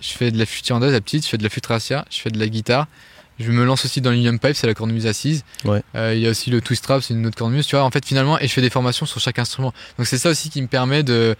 [0.00, 2.18] je fais de la flûte irlandaise, la petite, je fais de la flûte tracia, je
[2.18, 2.86] fais de la guitare.
[3.40, 5.42] Je me lance aussi dans l'union pipe, c'est la cornemuse assise.
[5.64, 5.82] Ouais.
[5.96, 7.66] Euh, Il y a aussi le twist trap, c'est une autre cornemuse.
[7.66, 9.72] Tu vois, en fait, finalement, et je fais des formations sur chaque instrument.
[9.98, 11.34] Donc c'est ça aussi qui me permet de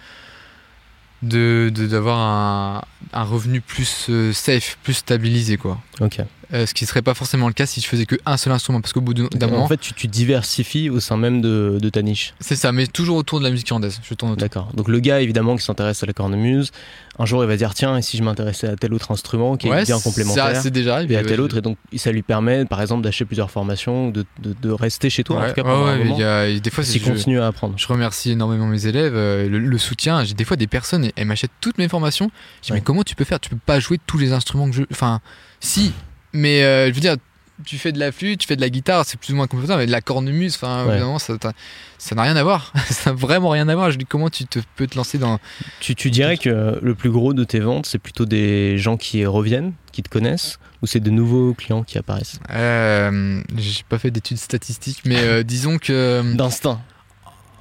[1.22, 5.80] de de- d'avoir un, un revenu plus euh, safe, plus stabilisé quoi.
[6.00, 6.18] Ok.
[6.54, 8.80] Euh, ce qui serait pas forcément le cas si je faisais que un seul instrument
[8.80, 11.78] parce qu'au bout d'un d'un moment En fait, tu, tu diversifies au sein même de,
[11.82, 12.32] de ta niche.
[12.38, 14.68] c'est ça mais toujours autour de la musique irlandaise je tourne autour D'accord.
[14.74, 16.70] Donc le gars, évidemment, qui s'intéresse à la cornemuse,
[17.18, 19.66] un jour, il va dire tiens, et si je m'intéressais à tel autre instrument qui
[19.68, 22.12] est bien ça, complémentaire c'est déjà arrivé et à ouais, tel autre, et donc ça
[22.12, 25.48] lui permet, par exemple, d'acheter plusieurs formations, de, de, de rester chez toi, en Ouais,
[25.48, 27.74] tout cas, pendant un y a- des fois s'il je, continue à apprendre.
[27.76, 31.26] je remercie énormément mes élèves euh, le, le soutien j'ai des fois des personnes elles
[31.26, 32.30] m'achètent toutes mes formations
[32.62, 33.40] je dis mais comment tu peux faire?
[33.40, 35.20] Tu peux pas jouer tous les instruments que je enfin
[35.60, 35.92] si
[36.34, 37.16] mais euh, je veux dire
[37.64, 39.78] tu fais de la flûte, tu fais de la guitare, c'est plus ou moins complémentaire,
[39.78, 40.94] mais de la cornemuse, enfin, Ouais.
[40.94, 42.72] évidemment, ça n'a rien à voir.
[42.90, 43.92] ça n'a vraiment rien à voir.
[43.92, 45.38] Je dis comment tu te, peux te lancer dans.
[45.78, 49.24] Tu, tu dirais que le plus gros de tes ventes, c'est plutôt des gens qui
[49.24, 52.40] reviennent, qui te connaissent, ou c'est de nouveaux clients qui apparaissent?
[52.50, 56.34] Euh, J'ai pas fait d'études statistiques, mais euh, disons que.
[56.34, 56.80] D'instinct.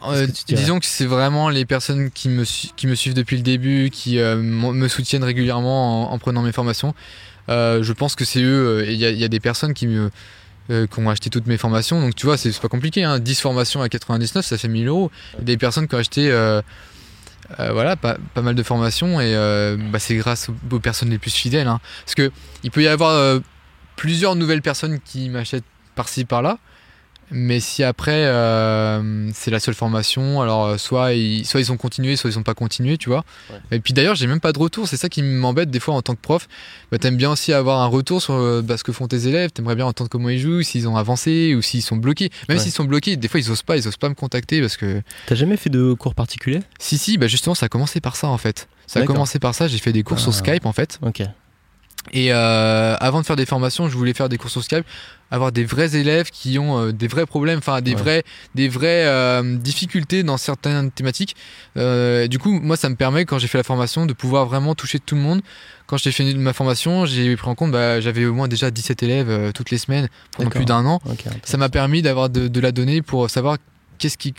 [0.08, 2.44] Euh, que disons que c'est vraiment les personnes qui me,
[2.76, 6.96] qui me suivent depuis le début, qui me soutiennent régulièrement en, en prenant mes formations.
[7.50, 8.82] Euh, je pense que c'est eux.
[8.82, 10.10] euh, Il y, a- des personnes qui, me,
[10.70, 12.00] euh, ont acheté toutes mes formations.
[12.02, 13.04] Donc tu vois, c'est pas compliqué.
[13.04, 15.12] Hein, 10 formations à 99, ça fait 1000 euros.
[15.34, 16.32] Il y a des personnes qui ont acheté
[17.60, 19.20] voilà, pas, mal de formations.
[19.20, 19.34] Et
[19.92, 21.68] bah, c'est grâce aux, personnes les plus fidèles.
[21.68, 21.80] hein.
[22.06, 22.32] Parce que
[22.64, 23.40] il peut y avoir
[23.96, 25.64] plusieurs nouvelles personnes qui m'achètent
[25.96, 26.58] par-ci par-là.
[27.36, 31.78] Mais si après euh, c'est la seule formation, alors euh, soit ils, soit ils ont
[31.78, 33.26] continué, soit ils ont pas continué, tu vois.
[33.50, 33.58] Ouais.
[33.72, 36.02] Et puis d'ailleurs, j'ai même pas de retour, c'est ça qui m'embête des fois en
[36.02, 36.48] tant que prof.
[36.92, 39.52] Bah, T'aimes bien aussi avoir un retour sur euh, bah, ce que font tes élèves,
[39.52, 42.30] t'aimerais bien entendre comment ils jouent, s'ils ont avancé ou s'ils sont bloqués.
[42.48, 42.64] Même Ouais.
[42.64, 45.02] s'ils sont bloqués, des fois ils osent pas, ils osent pas me contacter parce que.
[45.26, 46.62] T'as jamais fait de cours particuliers?
[46.80, 48.68] Si, si, bah justement, ça a commencé par ça en fait.
[48.86, 50.38] Ça a commencé par ça, j'ai fait des cours sur Ah.
[50.38, 51.00] Skype en fait.
[51.02, 51.24] Ok.
[52.12, 54.86] Et euh, avant de faire des formations, je voulais faire des cours sur Skype,
[55.32, 58.02] avoir des vrais élèves qui ont euh, des vrais problèmes, enfin des Ouais.
[58.02, 58.24] vrais,
[58.56, 61.36] des vraies euh, difficultés dans certaines thématiques.
[61.78, 64.76] Euh, du coup, moi, ça me permet quand j'ai fait la formation de pouvoir vraiment
[64.76, 65.42] toucher tout le monde.
[65.88, 69.02] Quand j'ai fini ma formation, j'ai pris en compte, bah, j'avais au moins déjà 17
[69.04, 71.02] élèves euh, toutes les semaines pendant plus d'un an.
[71.44, 73.58] Ça m'a permis d'avoir de, de la donnée pour savoir
[73.98, 74.34] qu'est-ce qui,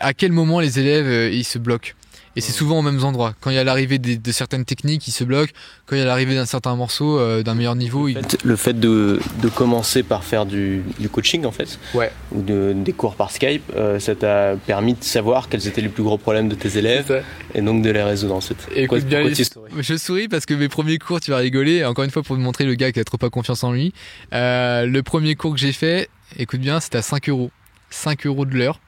[0.00, 1.90] à quel moment les élèves ils se bloquent.
[2.38, 3.34] Et c'est souvent aux mêmes endroits.
[3.40, 5.52] Quand il y a l'arrivée de certaines techniques, ils se bloquent.
[5.86, 8.56] Quand il y a l'arrivée d'un certain morceau, euh, d'un meilleur niveau, Le fait, le
[8.56, 12.12] fait de, de commencer par faire du, du coaching en fait, Ouais.
[12.32, 15.88] ou de, des cours par Skype, euh, ça t'a permis de savoir quels étaient les
[15.88, 17.24] plus gros problèmes de tes élèves
[17.54, 18.58] et donc de les résoudre ensuite.
[18.74, 21.32] Écoute Pourquoi- bien pourquoi les- tu souris Je souris parce que mes premiers cours, tu
[21.32, 21.84] vas rigoler.
[21.84, 23.92] Encore une fois, pour te montrer le gars qui a trop pas confiance en lui.
[24.32, 27.50] Euh, le premier cours que j'ai fait, écoute bien, c'était à 5 euros.
[27.90, 28.80] 5 euros de l'heure.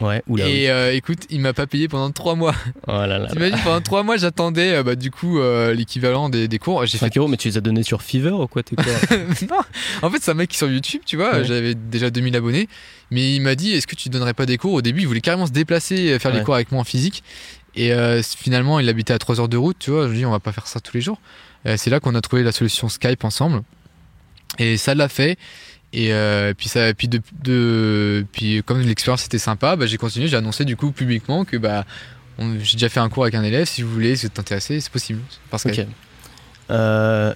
[0.00, 0.44] Ouais, oula.
[0.44, 0.50] oui.
[0.50, 2.54] Et euh, écoute, il m'a pas payé pendant 3 mois.
[2.86, 3.26] Oh là là.
[3.28, 6.84] T'imagines, pendant 3 mois, j'attendais euh, bah, du coup euh, l'équivalent des, des cours.
[6.86, 8.84] J'ai fait 5 euros, mais tu les as donnés sur Fiverr ou quoi t'es quoi
[9.50, 9.58] non,
[10.02, 11.32] en fait, c'est un mec qui est sur YouTube, tu vois.
[11.36, 11.44] Ouais.
[11.44, 12.68] J'avais déjà 2000 abonnés.
[13.10, 14.74] Mais il m'a dit Est-ce que tu donnerais pas des cours?
[14.74, 16.38] Au début, il voulait carrément se déplacer, faire Ouais.
[16.38, 17.22] les cours avec moi en physique.
[17.74, 20.06] Et finalement, il habitait à 3 heures de route, tu vois.
[20.06, 21.20] Je lui dis On va pas faire ça tous les jours.
[21.76, 23.62] C'est là qu'on a trouvé la solution Skype ensemble.
[24.58, 25.36] Et ça l'a fait.
[25.98, 30.28] Et euh, puis, ça, puis, de, de- puis comme l'expérience était sympa, bah, j'ai continué.
[30.28, 31.86] J'ai annoncé du coup publiquement que bah,
[32.38, 33.64] j'ai déjà fait un cours avec un élève.
[33.66, 35.20] Si vous voulez, si vous êtes intéressé, c'est possible.
[35.50, 35.72] Par Skype.
[35.80, 35.86] Ok.
[36.70, 37.32] Euh,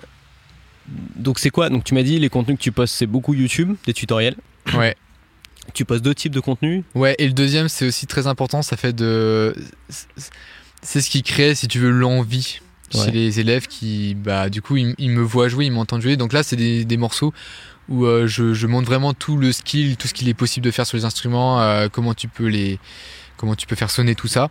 [1.17, 1.71] donc c'est quoi?
[1.71, 4.37] Donc tu m'as dit les contenus que tu postes c'est beaucoup YouTube, des tutoriels.
[4.75, 4.95] Ouais.
[5.73, 6.83] Tu postes deux types de contenus?
[6.95, 9.55] Ouais, et le deuxième, c'est aussi très important, ça fait de.
[10.83, 12.59] C'est ce qui crée, si tu veux, l'envie
[12.93, 13.05] Ouais.
[13.05, 16.17] chez les élèves qui, bah, du coup, ils, ils me voient jouer, ils m'entendent jouer.
[16.17, 17.33] Donc là, c'est des, des morceaux
[17.91, 20.71] où euh, je, je montre vraiment tout le skill, tout ce qu'il est possible de
[20.71, 22.79] faire sur les instruments, euh, comment tu peux les.
[23.37, 24.49] Comment tu peux faire sonner tout ça.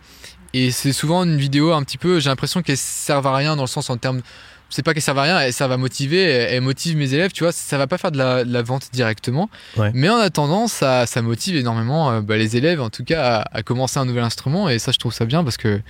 [0.52, 3.62] Et c'est souvent une vidéo un petit peu, j'ai l'impression qu'elle servent à rien dans
[3.62, 4.20] le sens en termes.
[4.68, 7.30] C'est pas qu'elle servent à rien, elle servent à motiver, elle, elle motive mes élèves,
[7.32, 9.48] tu vois, ça va pas faire de la, de la vente directement.
[9.76, 9.90] Ouais.
[9.94, 13.58] Mais en attendant, ça, ça motive énormément euh, bah, les élèves, en tout cas, à,
[13.58, 14.68] à commencer un nouvel instrument.
[14.68, 15.80] Et ça, je trouve ça bien parce que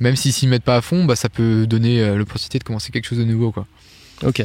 [0.00, 2.90] même s'ils s'y mettent pas à fond, bah, ça peut donner euh, l'opportunité de commencer
[2.90, 3.52] quelque chose de nouveau.
[3.52, 3.66] Quoi.
[4.24, 4.44] Ok.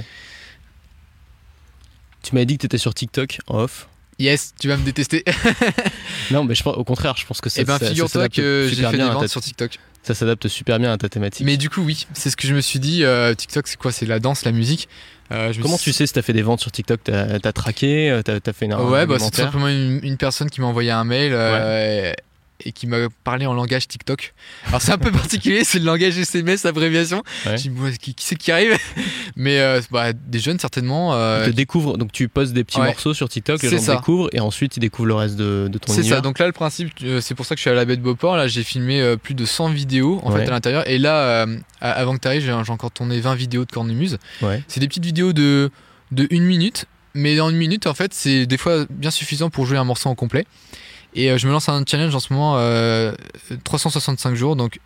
[2.26, 3.88] Tu m'avais dit que tu étais sur TikTok en off.
[4.20, 5.24] Yes, tu vas me détester.
[6.32, 8.84] Non, mais je pense, au contraire, je pense que ça, Eh ben, figure-toi que j'ai
[8.84, 9.78] fait des ventes ta- sur TikTok.
[10.04, 11.46] Ça s'adapte super bien à ta thématique.
[11.46, 13.04] Mais du coup, oui, c'est ce que je me suis dit.
[13.04, 13.92] euh, TikTok, c'est quoi?
[13.92, 14.88] C'est la danse, la musique.
[15.32, 17.02] Euh, je Comment suis- tu sais si t'as fait des ventes sur TikTok?
[17.04, 20.00] T'as as traqué euh, T'as as fait une un Ouais, bah, c'est tout simplement une,
[20.04, 22.16] une personne qui m'a envoyé un mail euh, et,
[22.64, 24.34] et qui m'a parlé en langage TikTok.
[24.68, 27.22] Alors c'est un peu particulier, c'est le langage SMS, abréviation.
[27.46, 27.58] Ouais.
[27.58, 28.78] Je dis, ouais, qui, qui c'est qui arrive
[29.36, 31.14] Mais euh, bah, des jeunes certainement.
[31.14, 32.88] euh, te découvrent, donc tu postes des petits Ouais.
[32.88, 35.92] morceaux sur TikTok, les gens découvrent et ensuite ils découvrent le reste de, de ton
[35.92, 37.86] c'est ça, donc là le principe, euh, c'est pour ça que je suis à la
[37.86, 38.38] baie de Beauport.
[38.38, 40.42] Là j'ai filmé euh, plus de 100 vidéos en Ouais.
[40.42, 40.88] fait à l'intérieur.
[40.90, 41.46] Et là,
[41.82, 44.18] avant que tu arrives, j'ai encore tourné 20 vidéos de cornemuse.
[44.42, 44.64] Ouais.
[44.68, 45.70] C'est des petites vidéos de,
[46.12, 49.66] de une minute, mais dans une minute, en fait, c'est des fois bien suffisant pour
[49.66, 50.46] jouer un morceau en complet.
[51.16, 53.14] Et euh, je me lance un challenge en ce moment, euh,
[53.64, 54.80] 365 jours, donc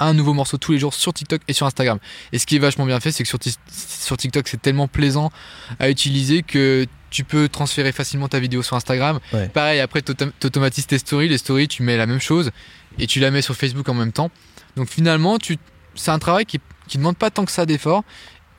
[0.00, 1.98] un nouveau morceau tous les jours sur TikTok et sur Instagram.
[2.32, 3.38] Et ce qui est vachement bien fait, c'est que sur,
[3.70, 5.30] sur TikTok, c'est tellement plaisant
[5.78, 9.20] à utiliser que tu peux transférer facilement ta vidéo sur Instagram.
[9.52, 10.12] Pareil, après, tu
[10.44, 11.28] automatises tes stories.
[11.28, 12.50] Les stories, tu mets la même chose
[12.98, 14.30] et tu la mets sur Facebook en même temps.
[14.76, 15.58] Donc finalement, tu...
[15.94, 18.02] c'est un travail qui ne demande pas tant que ça d'effort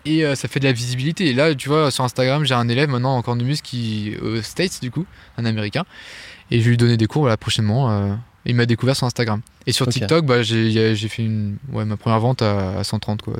[0.05, 1.27] et euh, ça fait de la visibilité.
[1.27, 4.79] Et là, tu vois, sur Instagram, j'ai un élève maintenant en muscle qui aux States
[4.81, 5.05] du coup,
[5.37, 5.83] un américain,
[6.51, 7.91] et je vais lui donner des cours là prochainement.
[7.91, 8.13] Euh,
[8.45, 9.41] il m'a découvert sur Instagram.
[9.65, 13.33] Et sur TikTok, bah, j'ai fait une, ouais, ma première vente à, 130 quoi.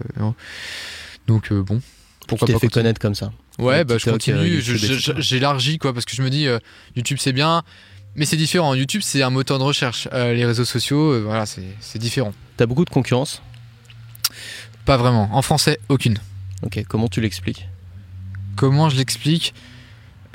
[1.28, 1.82] Donc euh, bon.
[2.28, 4.62] Pourquoi tu t'es fait connaître comme ça Ouais, bah, je continue,
[5.20, 6.48] j'élargis quoi, parce que je me dis,
[6.96, 7.64] YouTube c'est bien,
[8.16, 8.74] mais c'est différent.
[8.74, 10.08] YouTube c'est un moteur de recherche.
[10.12, 12.34] les réseaux sociaux, voilà, c'est différent.
[12.58, 13.42] T'as beaucoup de concurrence?
[14.86, 15.30] Pas vraiment.
[15.34, 16.18] En français, aucune.
[16.64, 17.68] Ok, comment tu l'expliques?
[18.56, 19.54] Comment je l'explique?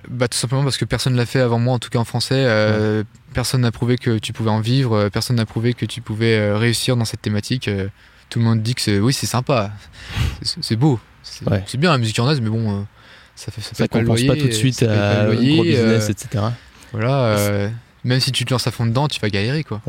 [0.09, 2.05] Bah, Tout simplement parce que personne ne l'a fait avant moi, en tout cas en
[2.05, 2.45] français.
[2.47, 6.01] Euh, personne n'a prouvé que tu pouvais en vivre, euh, personne n'a prouvé que tu
[6.01, 7.71] pouvais euh, réussir dans cette thématique.
[8.29, 9.73] tout le monde dit que c'est, oui, c'est sympa,
[10.43, 12.87] c'est beau, c'est bien la musique en mais bon,
[13.35, 16.45] ça fait ça, ça compense pas tout de suite à loyer, gros business, etc.
[16.93, 17.71] Voilà,
[18.05, 19.81] même si tu te lances à fond dedans, tu vas galérer quoi.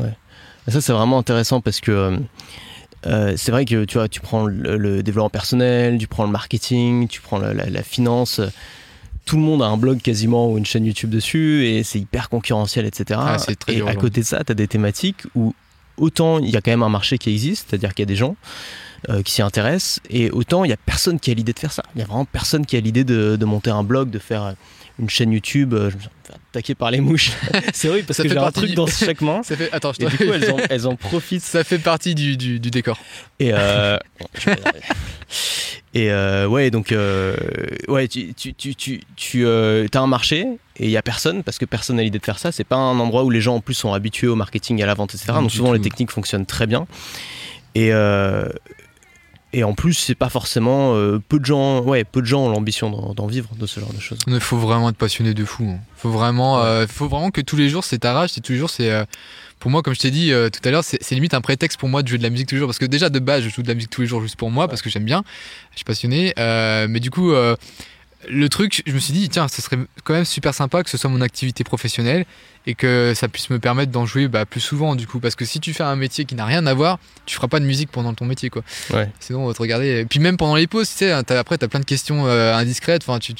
[0.68, 2.18] Ça c'est vraiment intéressant parce que
[3.06, 7.08] euh, c'est vrai que tu vois, tu prends le, développement personnel, tu prends le marketing,
[7.08, 8.40] tu prends la, finance.
[9.24, 12.28] Tout le monde a un blog quasiment ou une chaîne YouTube dessus et c'est hyper
[12.28, 13.20] concurrentiel, etc.
[13.22, 13.36] Ah,
[13.68, 15.54] et à côté de ça, tu as des thématiques où
[15.96, 18.16] autant il y a quand même un marché qui existe, c'est-à-dire qu'il y a des
[18.16, 18.36] gens
[19.08, 21.72] euh, qui s'y intéressent, et autant il n'y a personne qui a l'idée de faire
[21.72, 21.82] ça.
[21.94, 24.54] Il n'y a vraiment personne qui a l'idée de, de, monter un blog, de faire
[24.98, 25.74] une chaîne YouTube.
[25.74, 26.10] Euh, je me suis
[26.50, 27.32] attaqué par les mouches.
[27.72, 29.42] c'est vrai parce que j'ai un truc dans chaque main.
[29.42, 29.72] Ça fait...
[29.72, 31.42] Attends, je et du coup, elles en, elles en, profitent.
[31.42, 32.98] Ça fait partie du, du, du décor.
[33.38, 33.98] Et, euh,
[35.94, 37.36] et euh, ouais, donc, euh,
[37.88, 40.46] ouais, tu, tu, tu, tu, as un marché
[40.78, 42.50] et il y a personne parce que personne n'a l'idée de faire ça.
[42.50, 44.94] C'est pas un endroit où les gens en plus sont habitués au marketing, à la
[44.94, 45.32] vente, etc.
[45.34, 46.86] donc souvent les techniques fonctionnent très bien.
[47.74, 48.48] Et, euh,
[49.54, 51.82] et en plus, c'est pas forcément euh, peu de gens.
[51.82, 54.18] Ouais, peu de gens ont l'ambition d'en vivre de ce genre de choses.
[54.26, 55.64] Il faut vraiment être passionné de fou.
[55.64, 55.80] Il hein.
[55.96, 58.30] Faut vraiment, euh, faut vraiment que tous les jours c'est ta rage.
[58.30, 58.90] C'est tous les jours c'est.
[58.90, 59.04] Euh,
[59.58, 62.02] pour moi, comme je t'ai dit tout à l'heure, c'est limite un prétexte pour moi
[62.02, 62.66] de jouer de la musique tous les jours.
[62.66, 64.50] Parce que déjà de base, je joue de la musique tous les jours juste pour
[64.50, 65.22] moi parce que j'aime bien.
[65.70, 66.32] Je suis passionné.
[66.36, 67.32] mais du coup
[68.28, 70.98] le truc, je me suis dit, tiens, ce serait quand même super sympa que ce
[70.98, 72.24] soit mon activité professionnelle
[72.66, 75.18] et que ça puisse me permettre d'en jouer bah, plus souvent, du coup.
[75.18, 77.58] Parce que si tu fais un métier qui n'a rien à voir, tu feras pas
[77.58, 78.62] de musique pendant ton métier, quoi.
[78.92, 79.10] Ouais.
[79.18, 80.00] Sinon, on va te regarder.
[80.00, 82.54] Et puis même pendant les pauses, tu sais, après, tu as plein de questions euh,
[82.54, 83.34] indiscrètes, enfin, tu,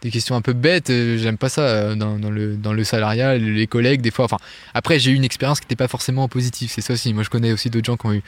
[0.00, 0.88] des questions un peu bêtes.
[0.88, 4.24] Euh, j'aime pas ça euh, dans, le, dans le salariat, les collègues, des fois.
[4.24, 4.38] Enfin,
[4.72, 7.12] après, j'ai eu une expérience qui n'était pas forcément positive, c'est ça aussi.
[7.12, 8.22] Moi, je connais aussi d'autres gens qui ont eu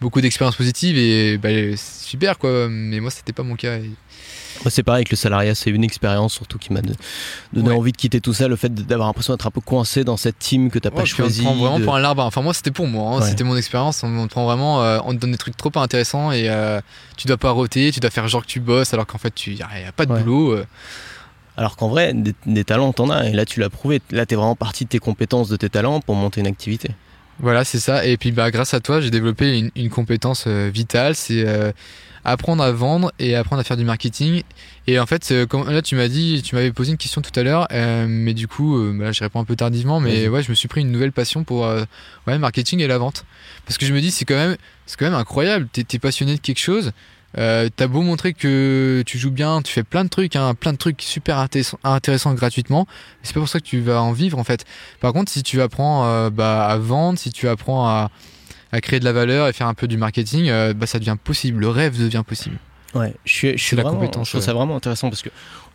[0.00, 2.68] beaucoup d'expériences positives et bah, super, quoi.
[2.70, 3.78] Mais moi, c'était pas mon cas.
[4.68, 6.80] C'est pareil que le salariat, c'est une expérience surtout qui m'a
[7.52, 8.48] donné envie de quitter tout ça.
[8.48, 11.40] Le fait d'avoir l'impression d'être un peu coincé dans cette team que t'as pas choisi.
[11.40, 12.24] On te prend vraiment pour un larbin.
[12.24, 13.16] Enfin, moi, c'était pour moi.
[13.16, 13.22] Hein.
[13.22, 14.02] C'était mon expérience.
[14.02, 14.82] On, te prend vraiment.
[14.82, 16.80] Euh, on te donne des trucs trop intéressants et euh,
[17.16, 17.90] tu dois pas roter.
[17.92, 20.12] Tu dois faire genre que tu bosses alors qu'en fait, il n'y a, pas de
[20.12, 20.52] boulot.
[20.52, 20.66] Euh.
[21.56, 23.28] Alors qu'en vrai, des, talents, t'en as.
[23.28, 24.02] Et là, tu l'as prouvé.
[24.10, 26.90] Là, t'es vraiment parti de tes compétences, de tes talents pour monter une activité.
[27.38, 28.04] Voilà, c'est ça.
[28.04, 31.14] Et puis, bah, grâce à toi, j'ai développé une, une compétence vitale.
[31.14, 31.44] C'est
[32.24, 34.42] apprendre à vendre et apprendre à faire du marketing.
[34.86, 37.68] Et en fait, là, tu m'as dit, tu m'avais posé une question tout à l'heure,
[37.72, 40.54] euh, mais du coup, euh, bah, je réponds un peu tardivement, mais ouais, je me
[40.54, 41.84] suis pris une nouvelle passion pour euh,
[42.26, 43.24] ouais, marketing et la vente.
[43.66, 44.56] Parce que je me dis, c'est quand même,
[44.86, 45.68] c'est quand même incroyable.
[45.72, 46.92] T'es es passionné de quelque chose.
[47.36, 50.78] T'as beau montrer que tu joues bien, tu fais plein de trucs, hein, plein de
[50.78, 52.88] trucs super intéressants, gratuitement.
[53.22, 54.64] C'est pas pour ça que tu vas en vivre en fait.
[54.98, 58.10] Par contre, si tu apprends bah, à vendre, si tu apprends à,
[58.72, 61.16] à créer de la valeur et faire un peu du marketing, euh, bah, ça devient
[61.22, 61.60] possible.
[61.60, 62.56] Le rêve devient possible.
[62.94, 64.28] Ouais, je suis, je suis la compétence.
[64.28, 65.28] Je trouve ça vraiment intéressant parce que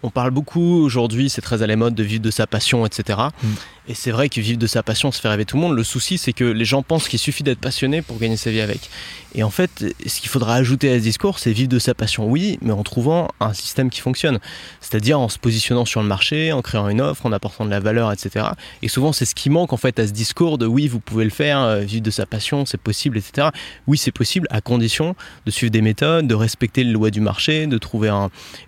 [0.05, 3.19] on parle beaucoup aujourd'hui, c'est très à la mode de vivre de sa passion, etc.
[3.41, 3.47] Mm.
[3.87, 5.75] Et c'est vrai que vivre de sa passion, se fait rêver tout le monde.
[5.75, 8.61] Le souci, c'est que les gens pensent qu'il suffit d'être passionné pour gagner sa vie
[8.61, 8.89] avec.
[9.35, 12.25] Et en fait, ce qu'il faudra ajouter à ce discours, c'est vivre de sa passion,
[12.25, 14.39] oui, mais en trouvant un système qui fonctionne.
[14.79, 17.79] C'est-à-dire en se positionnant sur le marché, en créant une offre, en apportant de la
[17.79, 18.45] valeur, etc.
[18.81, 21.25] Et souvent, c'est ce qui manque en fait à ce discours de oui, vous pouvez
[21.25, 23.49] le faire, euh, vivre de sa passion, c'est possible, etc.
[23.87, 25.15] Oui, c'est possible à condition
[25.45, 28.11] de suivre des méthodes, de respecter les lois du marché, de trouver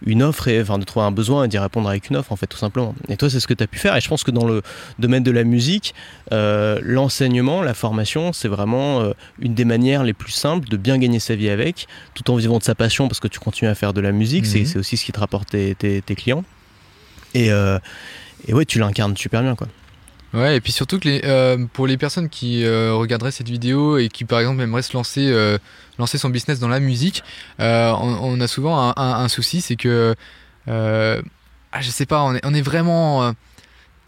[0.06, 2.36] une offre, et, enfin de trouver un besoin et d'y répondre avec une offre, en
[2.36, 2.96] fait, tout simplement.
[3.10, 3.96] Et toi, c'est ce que tu as pu faire.
[3.96, 4.62] Et je pense que dans le
[5.00, 5.94] domaine de la musique,
[6.32, 10.98] euh, l'enseignement, la formation, c'est vraiment euh, une des manières les plus simples de bien
[10.98, 13.76] gagner sa vie avec, tout en vivant de sa passion parce que tu continues à
[13.76, 14.46] faire de la musique.
[14.46, 14.80] C'est mhm.
[14.80, 16.44] aussi ce qui te rapporte tes, clients.
[17.34, 17.80] Et, euh,
[18.48, 19.68] et ouais, tu l'incarnes super bien, quoi.
[20.34, 24.26] Ouais, et puis surtout que les, pour les personnes qui regarderaient cette vidéo et qui
[24.26, 25.58] par exemple aimeraient se lancer,
[25.98, 27.24] lancer son business dans la musique,
[27.60, 30.16] on, a souvent un, souci, c'est que,
[30.68, 33.34] ah, je sais pas, on est, on est vraiment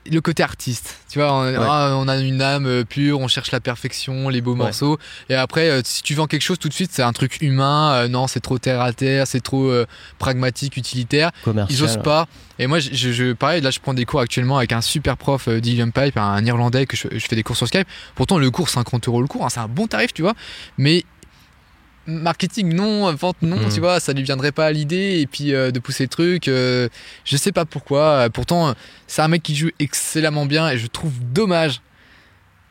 [0.10, 0.98] le côté artiste.
[1.10, 4.42] Tu vois, on, ah, on a une âme euh, pure, on cherche la perfection, les
[4.42, 4.98] beaux morceaux.
[5.30, 7.94] Et après, euh, si tu vends quelque chose tout de suite, c'est un truc humain.
[7.94, 9.86] euh, non, c'est trop terre à terre, c'est trop euh,
[10.18, 11.32] pragmatique, utilitaire.
[11.44, 11.78] Commercial.
[11.80, 12.28] Ils osent pas.
[12.58, 15.48] Et moi, je, je, pareil, là, je prends des cours actuellement avec un super prof
[15.48, 17.88] euh, d'Ilium Pipe, un Irlandais que je, je fais des cours sur Skype.
[18.16, 20.34] Pourtant, le cours, 50 euros le cours, hein, c'est un bon tarif, tu vois.
[20.78, 21.04] Mais
[22.08, 25.20] marketing, non, vente, non, tu vois, ça lui viendrait pas à l'idée.
[25.20, 26.90] Et puis euh, de pousser le truc, euh,
[27.26, 28.02] je sais pas pourquoi.
[28.26, 28.74] Euh, Pourtant, euh,
[29.08, 31.82] c'est un mec qui joue excellemment bien et je trouve dommage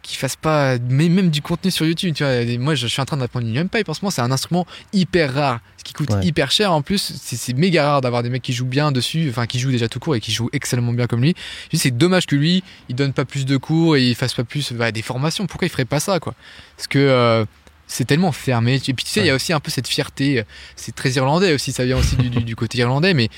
[0.01, 3.03] qu'il fasse pas mais même du contenu sur YouTube tu vois Et moi je suis
[3.03, 5.93] en train d'apprendre Ilium Pipe en ce moment c'est un instrument hyper rare ce qui
[5.93, 6.25] coûte Ouais.
[6.25, 9.47] hyper cher en plus c'est- méga rare d'avoir des mecs qui jouent bien dessus enfin
[9.47, 11.35] qui jouent déjà tout court et qui jouent excellemment bien comme lui
[11.75, 14.73] c'est dommage que lui il donne pas plus de cours et il fasse pas plus
[14.73, 16.35] bah, des formations pourquoi il ferait pas ça quoi?
[16.77, 17.45] Parce que euh,
[17.89, 20.45] c'est tellement fermé et puis tu sais il y a aussi un peu cette fierté
[20.77, 23.29] c'est très irlandais aussi ça vient aussi du, du- du côté irlandais mais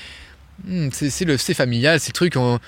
[0.67, 2.59] hmm, c'est le c'est familial c'est le truc on-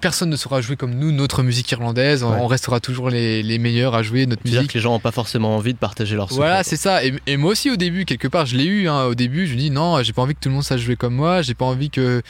[0.00, 2.36] personne ne saura jouer comme nous notre musique irlandaise on- Ouais.
[2.40, 5.10] on restera toujours les, les meilleurs à jouer notre musique que les gens n'ont pas
[5.12, 7.02] forcément envie de partager leur voilà, c'est ça.
[7.04, 8.88] Et, et moi aussi, au début, quelque part, je l'ai eu.
[8.88, 9.04] hein.
[9.06, 10.94] Au début, je me dis non, j'ai pas envie que tout le monde sache jouer
[10.96, 11.42] comme moi.
[11.42, 12.22] J'ai pas envie que,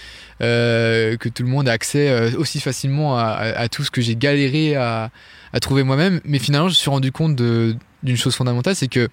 [0.43, 3.91] euh, que tout le monde ait accès euh, aussi facilement à, à- à tout ce
[3.91, 5.11] que j'ai galéré à,
[5.53, 6.21] à trouver moi-même.
[6.25, 9.09] Mais finalement, je me suis rendu compte de- d'une chose fondamentale c'est que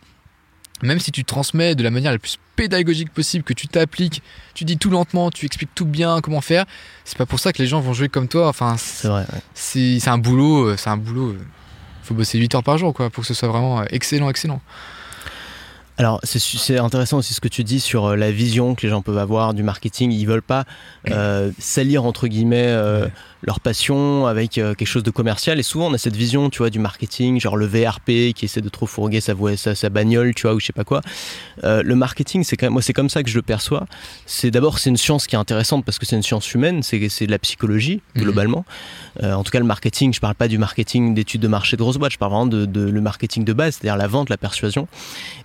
[0.84, 4.22] même si tu transmets de la manière la plus pédagogique possible, que tu t'appliques,
[4.54, 6.66] tu dis tout lentement, tu expliques tout bien comment faire,
[7.04, 8.48] c'est pas pour ça que les gens vont jouer comme toi.
[8.48, 9.22] Enfin, C'est vrai.
[9.22, 9.40] ouais.
[9.56, 11.30] c'est c'est un boulot, euh, c'est un boulot.
[11.32, 11.40] euh,
[12.04, 14.62] Faut bosser 8 heures par jour, quoi, pour que ce soit vraiment euh, excellent, excellent.
[16.00, 19.02] Alors, c'est intéressant aussi ce que tu dis sur euh, la vision que les gens
[19.02, 20.12] peuvent avoir du marketing.
[20.12, 20.66] Ils veulent pas
[21.10, 23.12] euh, salir, entre guillemets, euh, Ouais.
[23.44, 25.60] leur passion avec euh, quelque chose de commercial.
[25.60, 28.62] Et souvent, on a cette vision, tu vois, du marketing, genre le VRP qui essaie
[28.62, 31.02] de trop fourguer sa, voix- sa, sa bagnole, tu vois, ou je sais pas quoi.
[31.64, 33.86] Le marketing, c'est quand même, moi, c'est comme ça que je le perçois.
[34.28, 37.10] C'est d'abord, c'est une science qui est intéressante parce que c'est une science humaine, c'est
[37.10, 38.22] c'est de la psychologie, Mhm.
[38.24, 38.66] globalement.
[39.24, 41.98] En tout cas, le marketing, je parle pas du marketing d'études de marché de grosses
[41.98, 44.88] boîtes, je parle vraiment de, de le marketing de base, c'est-à-dire la vente, la persuasion.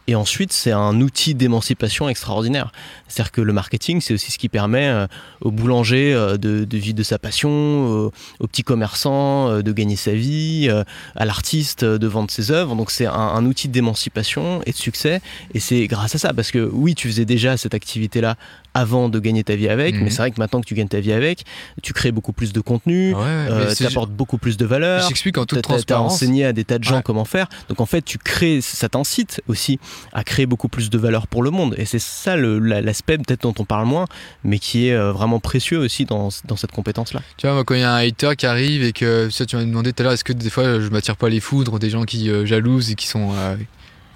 [0.08, 2.72] Et ensuite, c'est un outil d'émancipation extraordinaire.
[3.06, 5.06] C'est-à-dire que le marketing, c'est aussi ce qui permet euh,
[5.40, 9.96] au boulanger euh, de, vivre de sa passion, au, au petit commerçant euh, de gagner
[9.96, 10.82] sa vie, euh,
[11.14, 12.74] à l'artiste euh, de vendre ses œuvres.
[12.74, 15.20] Donc c'est un, un outil d'émancipation et de succès.
[15.54, 18.36] Et c'est grâce à ça, parce que oui, tu faisais déjà cette activité-là
[18.74, 20.04] avant de gagner ta vie avec, Mhm.
[20.04, 21.44] mais c'est vrai que maintenant que tu gagnes ta vie avec,
[21.82, 25.06] tu crées beaucoup plus de contenu, Ouais, euh, mais c'est- t'apportes beaucoup plus de valeur.
[25.08, 26.14] J'explique en toute T'as- t'as- T'as transparence.
[26.14, 27.02] enseigné à des tas de gens Ouais.
[27.04, 27.48] comment faire.
[27.68, 29.78] Donc en fait, tu crées, ça t'incite aussi
[30.12, 31.74] à créer beaucoup plus de valeur pour le monde.
[31.78, 34.06] Et c'est ça l'aspect peut-être dont on parle moins,
[34.44, 37.20] mais qui est euh, vraiment précieux aussi dans, dans cette compétence-là.
[37.36, 39.56] Tu vois, moi, quand il y a un hater qui arrive et que ça, tu
[39.56, 41.90] m'as demandé tout à l'heure, est-ce que des fois je m'attire pas les foudres des
[41.90, 43.56] gens qui euh, jalousent et qui sont euh,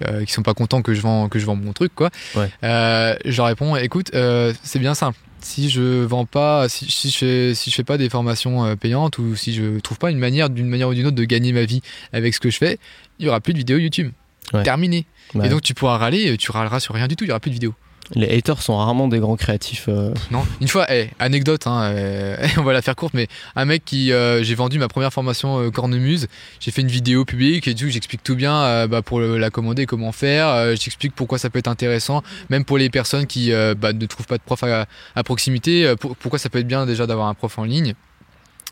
[0.05, 2.09] euh, qui sont pas contents que je vends que je vends mon truc quoi.
[2.35, 2.49] Ouais.
[2.63, 5.17] Euh, je leur réponds, écoute, euh, c'est bien simple.
[5.39, 8.75] Si je vends pas, si, si je fais, si je fais pas des formations euh,
[8.75, 11.53] payantes ou si je trouve pas une manière d'une manière ou d'une autre de gagner
[11.53, 11.81] ma vie
[12.11, 12.79] avec ce que je fais,
[13.19, 14.11] il y aura plus de vidéos YouTube.
[14.53, 14.63] Ouais.
[14.63, 15.05] Terminé.
[15.35, 15.45] Ouais.
[15.45, 17.51] Et donc tu pourras râler, tu râleras sur rien du tout, il y aura plus
[17.51, 17.75] de vidéos.
[18.15, 19.85] Les haters sont rarement des grands créatifs.
[19.89, 23.65] euh, Non, une fois, eh, anecdote, hein, euh, on va la faire courte, mais un
[23.65, 26.27] mec qui, euh, j'ai vendu ma première formation euh, cornemuse,
[26.61, 29.85] j'ai fait une vidéo publique et du coup j'explique tout bien bah, pour la commander,
[29.85, 34.05] comment faire, j'explique pourquoi ça peut être intéressant, même pour les personnes qui bah, ne
[34.05, 37.33] trouvent pas de prof à, proximité, pour- pourquoi ça peut être bien déjà d'avoir un
[37.33, 37.93] prof en ligne.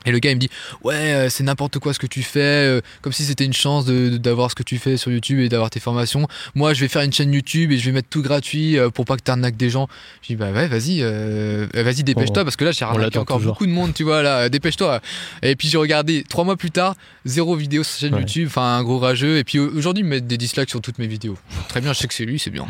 [0.06, 0.50] Et le gars il me dit
[0.84, 3.86] ouais euh, c'est n'importe quoi ce que tu fais euh, comme si c'était une chance
[3.86, 6.28] d'avoir ce que tu fais sur YouTube et d'avoir tes formations.
[6.56, 9.06] Moi je vais faire une chaîne YouTube et je vais mettre tout gratuit euh, pour
[9.06, 9.88] pas que t'arnaques des gens.
[10.22, 13.54] Je dis bah ouais vas-y euh, vas-y dépêche-toi parce que là j'ai arnaqué encore toujours.
[13.54, 15.02] beaucoup de monde tu vois là dépêche-toi.
[15.42, 18.22] Et puis j'ai regardé trois mois plus tard zéro vidéo sur sa chaîne Ouais.
[18.22, 20.82] YouTube enfin un gros rageux et puis au- aujourd'hui ils me mettent des dislikes sur
[20.82, 21.38] toutes mes vidéos.
[21.70, 22.68] Très bien je sais que c'est lui c'est bien.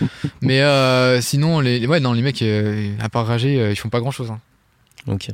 [0.42, 4.00] Mais euh, sinon les ouais non les mecs euh, à part rager ils font pas
[4.00, 4.32] grand chose.
[5.06, 5.28] Ok.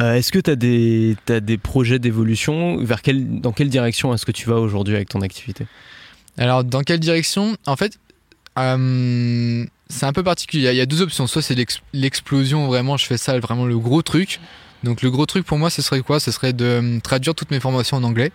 [0.00, 2.78] Euh, est-ce que tu as des, t'as des projets d'évolution?
[2.84, 5.66] Vers quelle, Dans quelle direction est-ce que tu vas aujourd'hui avec ton activité?
[6.36, 7.56] Alors, dans quelle direction?
[7.66, 7.98] En fait,
[8.58, 10.70] euh, c'est un peu particulier.
[10.70, 11.26] Il y a- deux options.
[11.28, 14.40] Soit c'est l'ex- l'explosion, vraiment, je fais ça, vraiment le gros truc.
[14.82, 16.18] Donc, le gros truc pour moi, ce serait quoi?
[16.20, 18.32] Ce serait de euh, traduire toutes mes formations en anglais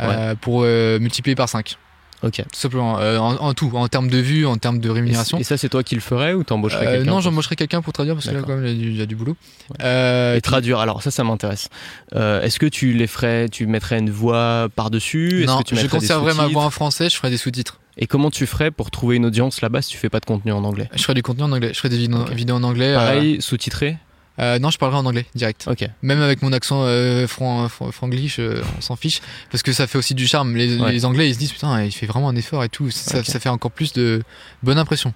[0.00, 1.78] euh, pour multiplier par 5.
[2.22, 2.36] Ok.
[2.36, 5.38] Tout simplement, euh, en, en tout, en termes de vues, en termes de rémunération.
[5.38, 7.82] et ça, c'est toi qui le ferais ou t'embaucherais Euh, quelqu'un non, pour- j'embaucherai quelqu'un
[7.82, 9.16] pour traduire parce que là, quand même, il y a du, il y a du
[9.16, 9.36] boulot.
[9.70, 9.76] Ouais.
[9.84, 11.68] Euh, Et traduire, alors ça, ça m'intéresse.
[12.14, 15.44] Est-ce que tu les ferais, tu mettrais une voix par-dessus?
[15.46, 17.78] Non, que tu je mettrais des conserverai ma voix en français, je ferai des sous-titres.
[17.98, 20.52] Et comment tu ferais pour trouver une audience là-bas si tu fais pas de contenu
[20.52, 20.88] en anglais?
[20.94, 21.70] Je ferai du contenu en anglais.
[21.72, 22.92] Je ferai des vidéos, en anglais.
[22.94, 23.96] Pareil, sous-titré?
[24.38, 25.66] Euh, non, je parlerai en anglais, direct.
[25.70, 25.88] Ok.
[26.02, 29.20] Même avec mon accent euh, fran- fran- franglish, euh, on s'en fiche.
[29.50, 30.54] Parce que ça fait aussi du charme.
[30.56, 30.92] Les, Ouais.
[30.92, 32.90] les Anglais, ils se disent, putain, il fait vraiment un effort et tout.
[32.90, 34.22] Ça, fait encore plus de
[34.62, 35.14] bonne impression.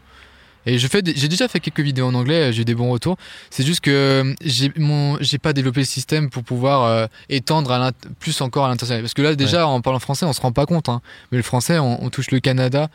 [0.66, 3.16] Et je fais, j'ai déjà fait quelques vidéos en anglais, j'ai eu des bons retours.
[3.48, 7.92] C'est juste que j'ai mon, j'ai pas développé le système pour pouvoir euh, étendre à
[8.18, 9.02] plus encore à l'international.
[9.02, 10.90] Parce que là, déjà, en parlant français, on se rend pas compte.
[10.90, 11.00] Hein.
[11.32, 12.90] Mais le français, on, touche le Canada,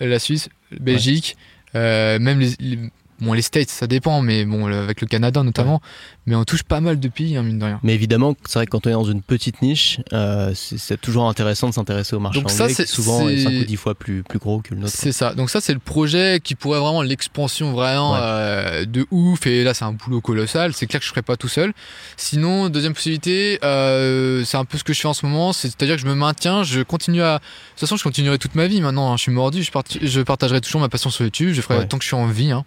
[0.00, 0.48] la Suisse,
[0.80, 1.36] Belgique,
[1.74, 2.78] euh, même les,
[3.22, 5.80] Bon, les States, ça dépend, mais bon, avec le Canada notamment.
[6.26, 7.80] Mais on touche pas mal de pays, hein, mine de rien.
[7.84, 11.28] Mais évidemment, c'est vrai que quand on est dans une petite niche, euh, c'est toujours
[11.28, 14.24] intéressant de s'intéresser au marché Donc anglais, ça, c'est souvent 5 ou 10 fois plus,
[14.24, 14.92] plus gros que le nôtre.
[14.92, 15.34] C'est ça.
[15.34, 19.46] Donc ça, c'est le projet qui pourrait vraiment l'expansion vraiment euh, de ouf.
[19.46, 20.72] Et là, c'est un boulot colossal.
[20.74, 21.72] C'est clair que je ferai pas tout seul.
[22.16, 25.52] Sinon, deuxième possibilité, euh, c'est un peu ce que je fais en ce moment.
[25.52, 27.34] C'est-à-dire que je me maintiens, je continue à...
[27.34, 29.12] De toute façon, je continuerai toute ma vie maintenant.
[29.12, 29.16] Hein.
[29.16, 29.62] Je suis mordu.
[29.62, 29.70] Je,
[30.06, 31.52] je partagerai toujours ma passion sur YouTube.
[31.52, 32.50] Je ferai tant que je suis en vie.
[32.50, 32.64] Hein.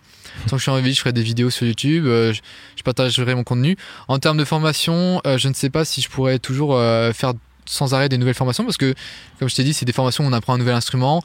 [0.48, 3.34] Tant que je suis en vie, je ferai des vidéos sur YouTube, euh, je, partagerai
[3.34, 3.78] mon contenu.
[4.08, 7.34] En termes de formation, euh, je ne sais pas si je pourrais toujours euh, faire
[7.66, 8.94] sans arrêt des nouvelles formations parce que,
[9.40, 11.24] comme je t'ai dit, c'est des formations où on apprend un nouvel instrument.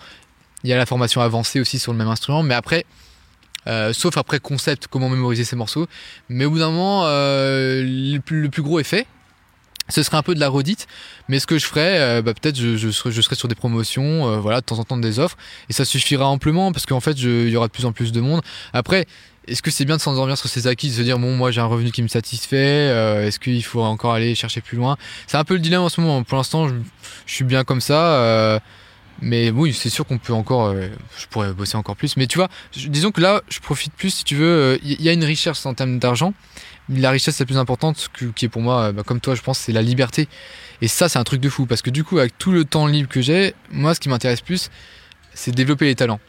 [0.65, 2.87] Il y a la formation avancée aussi sur le même instrument, mais après,
[3.93, 5.87] sauf après concept, comment mémoriser ces morceaux.
[6.31, 9.07] Mais au bout d'un moment, le, plus, gros effet,
[9.91, 10.87] ce serait un peu de la redite,
[11.29, 14.61] mais ce que je ferais, bah, peut-être je, je, serais, je, sur des promotions, voilà,
[14.61, 15.37] de temps en temps des offres,
[15.69, 18.21] et ça suffira amplement parce qu'en fait, il y aura de plus en plus de
[18.21, 18.41] monde.
[18.73, 19.07] Après,
[19.51, 21.61] est-ce que c'est bien de s'endormir sur ses acquis, de se dire bon moi j'ai
[21.61, 24.97] un revenu qui me satisfait, euh, est-ce qu'il faut encore aller chercher plus loin?
[25.27, 26.23] C'est un peu le dilemme en ce moment.
[26.23, 26.75] Pour l'instant je,
[27.27, 28.61] suis bien comme ça, euh,
[29.21, 30.89] mais oui c'est sûr qu'on peut encore, euh,
[31.19, 32.17] je pourrais bosser encore plus.
[32.17, 34.79] Mais tu vois, disons que là je profite plus si tu veux.
[34.85, 36.35] Il y a une richesse en termes d'argent.
[36.91, 39.73] La richesse la plus importante qui est pour moi, bah, comme toi je pense, c'est
[39.73, 40.29] la liberté.
[40.83, 42.87] Et ça c'est un truc de fou parce que du coup avec tout le temps
[42.87, 44.71] libre que j'ai, moi ce qui m'intéresse plus,
[45.35, 46.21] c'est développer les talents.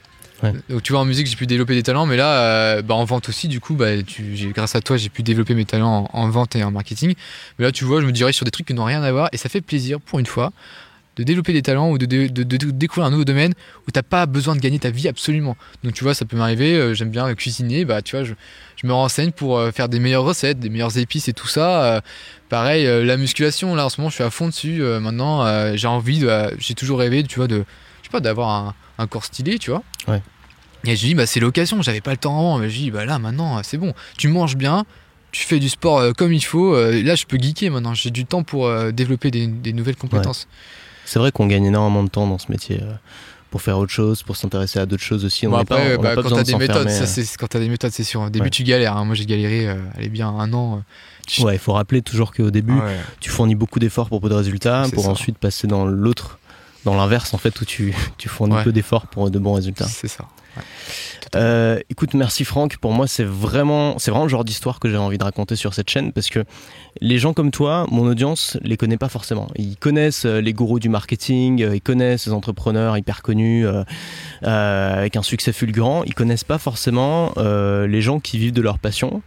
[0.70, 3.04] Donc tu vois en musique j'ai pu développer des talents, mais là euh, bah, en
[3.04, 6.30] vente aussi du coup bah, tu, grâce à toi j'ai pu développer mes talents en,
[6.30, 7.14] vente et en marketing.
[7.60, 9.30] Mais là tu vois je me dirais sur des trucs qui n'ont rien à voir
[9.32, 10.52] et ça fait plaisir pour une fois
[11.22, 13.54] de développer des talents ou de, découvrir un nouveau domaine
[13.88, 15.56] où t'as pas besoin de gagner ta vie absolument.
[15.84, 18.34] Donc tu vois ça peut m'arriver, euh, j'aime bien cuisiner, bah tu vois je,
[18.84, 22.02] me renseigne pour euh, faire des meilleures recettes, des meilleures épices et tout ça.
[22.50, 24.82] pareil la musculation là en ce moment je suis à fond dessus.
[25.00, 26.26] maintenant j'ai envie,
[26.58, 27.64] j'ai toujours rêvé tu vois de
[28.02, 29.84] je sais pas d'avoir un un corps stylé, tu vois.
[30.08, 30.22] Ouais.
[30.86, 32.58] Et je dis, bah, c'est l'occasion, j'avais pas le temps avant.
[32.58, 33.94] Mais je dis, bah là, maintenant, c'est bon.
[34.18, 34.86] Tu manges bien,
[35.32, 36.76] tu fais du sport euh, comme il faut.
[36.76, 37.94] Euh, là, je peux geeker maintenant.
[37.94, 40.48] J'ai du temps pour euh, développer des, nouvelles compétences.
[41.06, 42.80] C'est vrai qu'on gagne énormément de temps dans ce métier
[43.50, 45.46] pour faire autre chose, pour s'intéresser à d'autres choses aussi.
[45.46, 46.88] On après, pas, bah, quand t'as des, méthodes,
[47.38, 48.22] quand des méthodes, c'est sûr.
[48.22, 48.96] Au début, tu galères.
[48.96, 49.06] Hein.
[49.06, 50.84] Moi, j'ai galéré, allez bien un an.
[51.40, 52.80] Ouais, il faut rappeler toujours qu'au début,
[53.20, 56.38] tu fournis beaucoup d'efforts pour peu de résultats, pour ensuite passer dans l'autre
[56.86, 59.88] dans l'inverse en fait où tu, tu fournis peu d'efforts pour de bons résultats.
[59.88, 60.26] C'est ça.
[61.36, 62.78] Euh, écoute, merci Franck.
[62.78, 65.74] Pour moi, c'est vraiment, c'est vraiment le genre d'histoire que j'ai envie de raconter sur
[65.74, 66.44] cette chaîne parce que
[67.00, 69.48] les gens comme toi, mon audience, les connaît pas forcément.
[69.56, 73.66] Ils connaissent euh, les gourous du marketing, euh, ils connaissent les entrepreneurs hyper connus
[74.42, 76.04] avec un succès fulgurant.
[76.06, 79.22] Ils connaissent pas forcément les gens qui vivent de leur passion.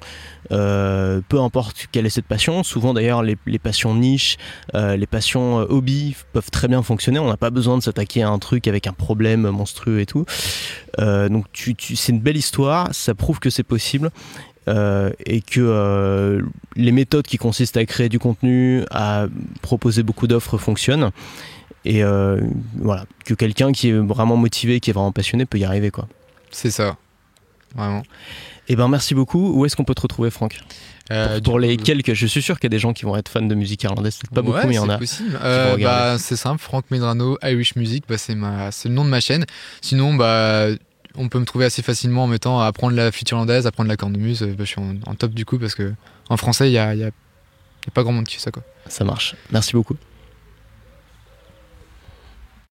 [0.51, 4.37] Peu importe quelle est cette passion, souvent d'ailleurs les, passions niches,
[4.75, 7.19] les passions hobby peuvent très bien fonctionner.
[7.19, 10.25] On n'a pas besoin de s'attaquer à un truc avec un problème monstrueux et tout.
[10.99, 11.47] donc
[11.79, 14.11] c'est une belle histoire, ça prouve que c'est possible.
[14.67, 16.41] Euh, et que euh,
[16.75, 19.27] les méthodes qui consistent à créer du contenu, à
[19.61, 21.11] proposer beaucoup d'offres fonctionnent.
[21.85, 22.41] Et euh,
[22.77, 25.91] voilà, que quelqu'un qui est vraiment motivé, qui est vraiment passionné peut y arriver.
[26.51, 26.97] C'est ça,
[27.75, 28.03] vraiment.
[28.69, 29.53] Eh ben merci beaucoup.
[29.55, 30.59] Où est-ce qu'on peut te retrouver, Franck?
[31.45, 33.43] Pour, les quelques, je suis sûr qu'il y a des gens qui vont être fans
[33.43, 34.17] de musique irlandaise.
[34.17, 34.99] Peut-être pas beaucoup, mais il y en a.
[34.99, 35.39] Possible.
[35.43, 39.21] bah, c'est simple, Franck Medrano, Irish Music, bah, c'est ma, c'est le nom de ma
[39.21, 39.45] chaîne.
[39.83, 40.69] Sinon, bah
[41.17, 43.97] on peut me trouver assez facilement en mettant à apprendre la flûte irlandaise, apprendre la
[43.97, 44.43] cornemuse.
[44.43, 45.93] Euh, bah, je suis en, top du coup parce que
[46.29, 47.11] en français, il n'y a, y a,
[47.93, 48.51] pas grand monde qui fait ça.
[48.51, 48.62] Quoi.
[48.89, 49.37] Ça marche.
[49.53, 49.97] Merci beaucoup.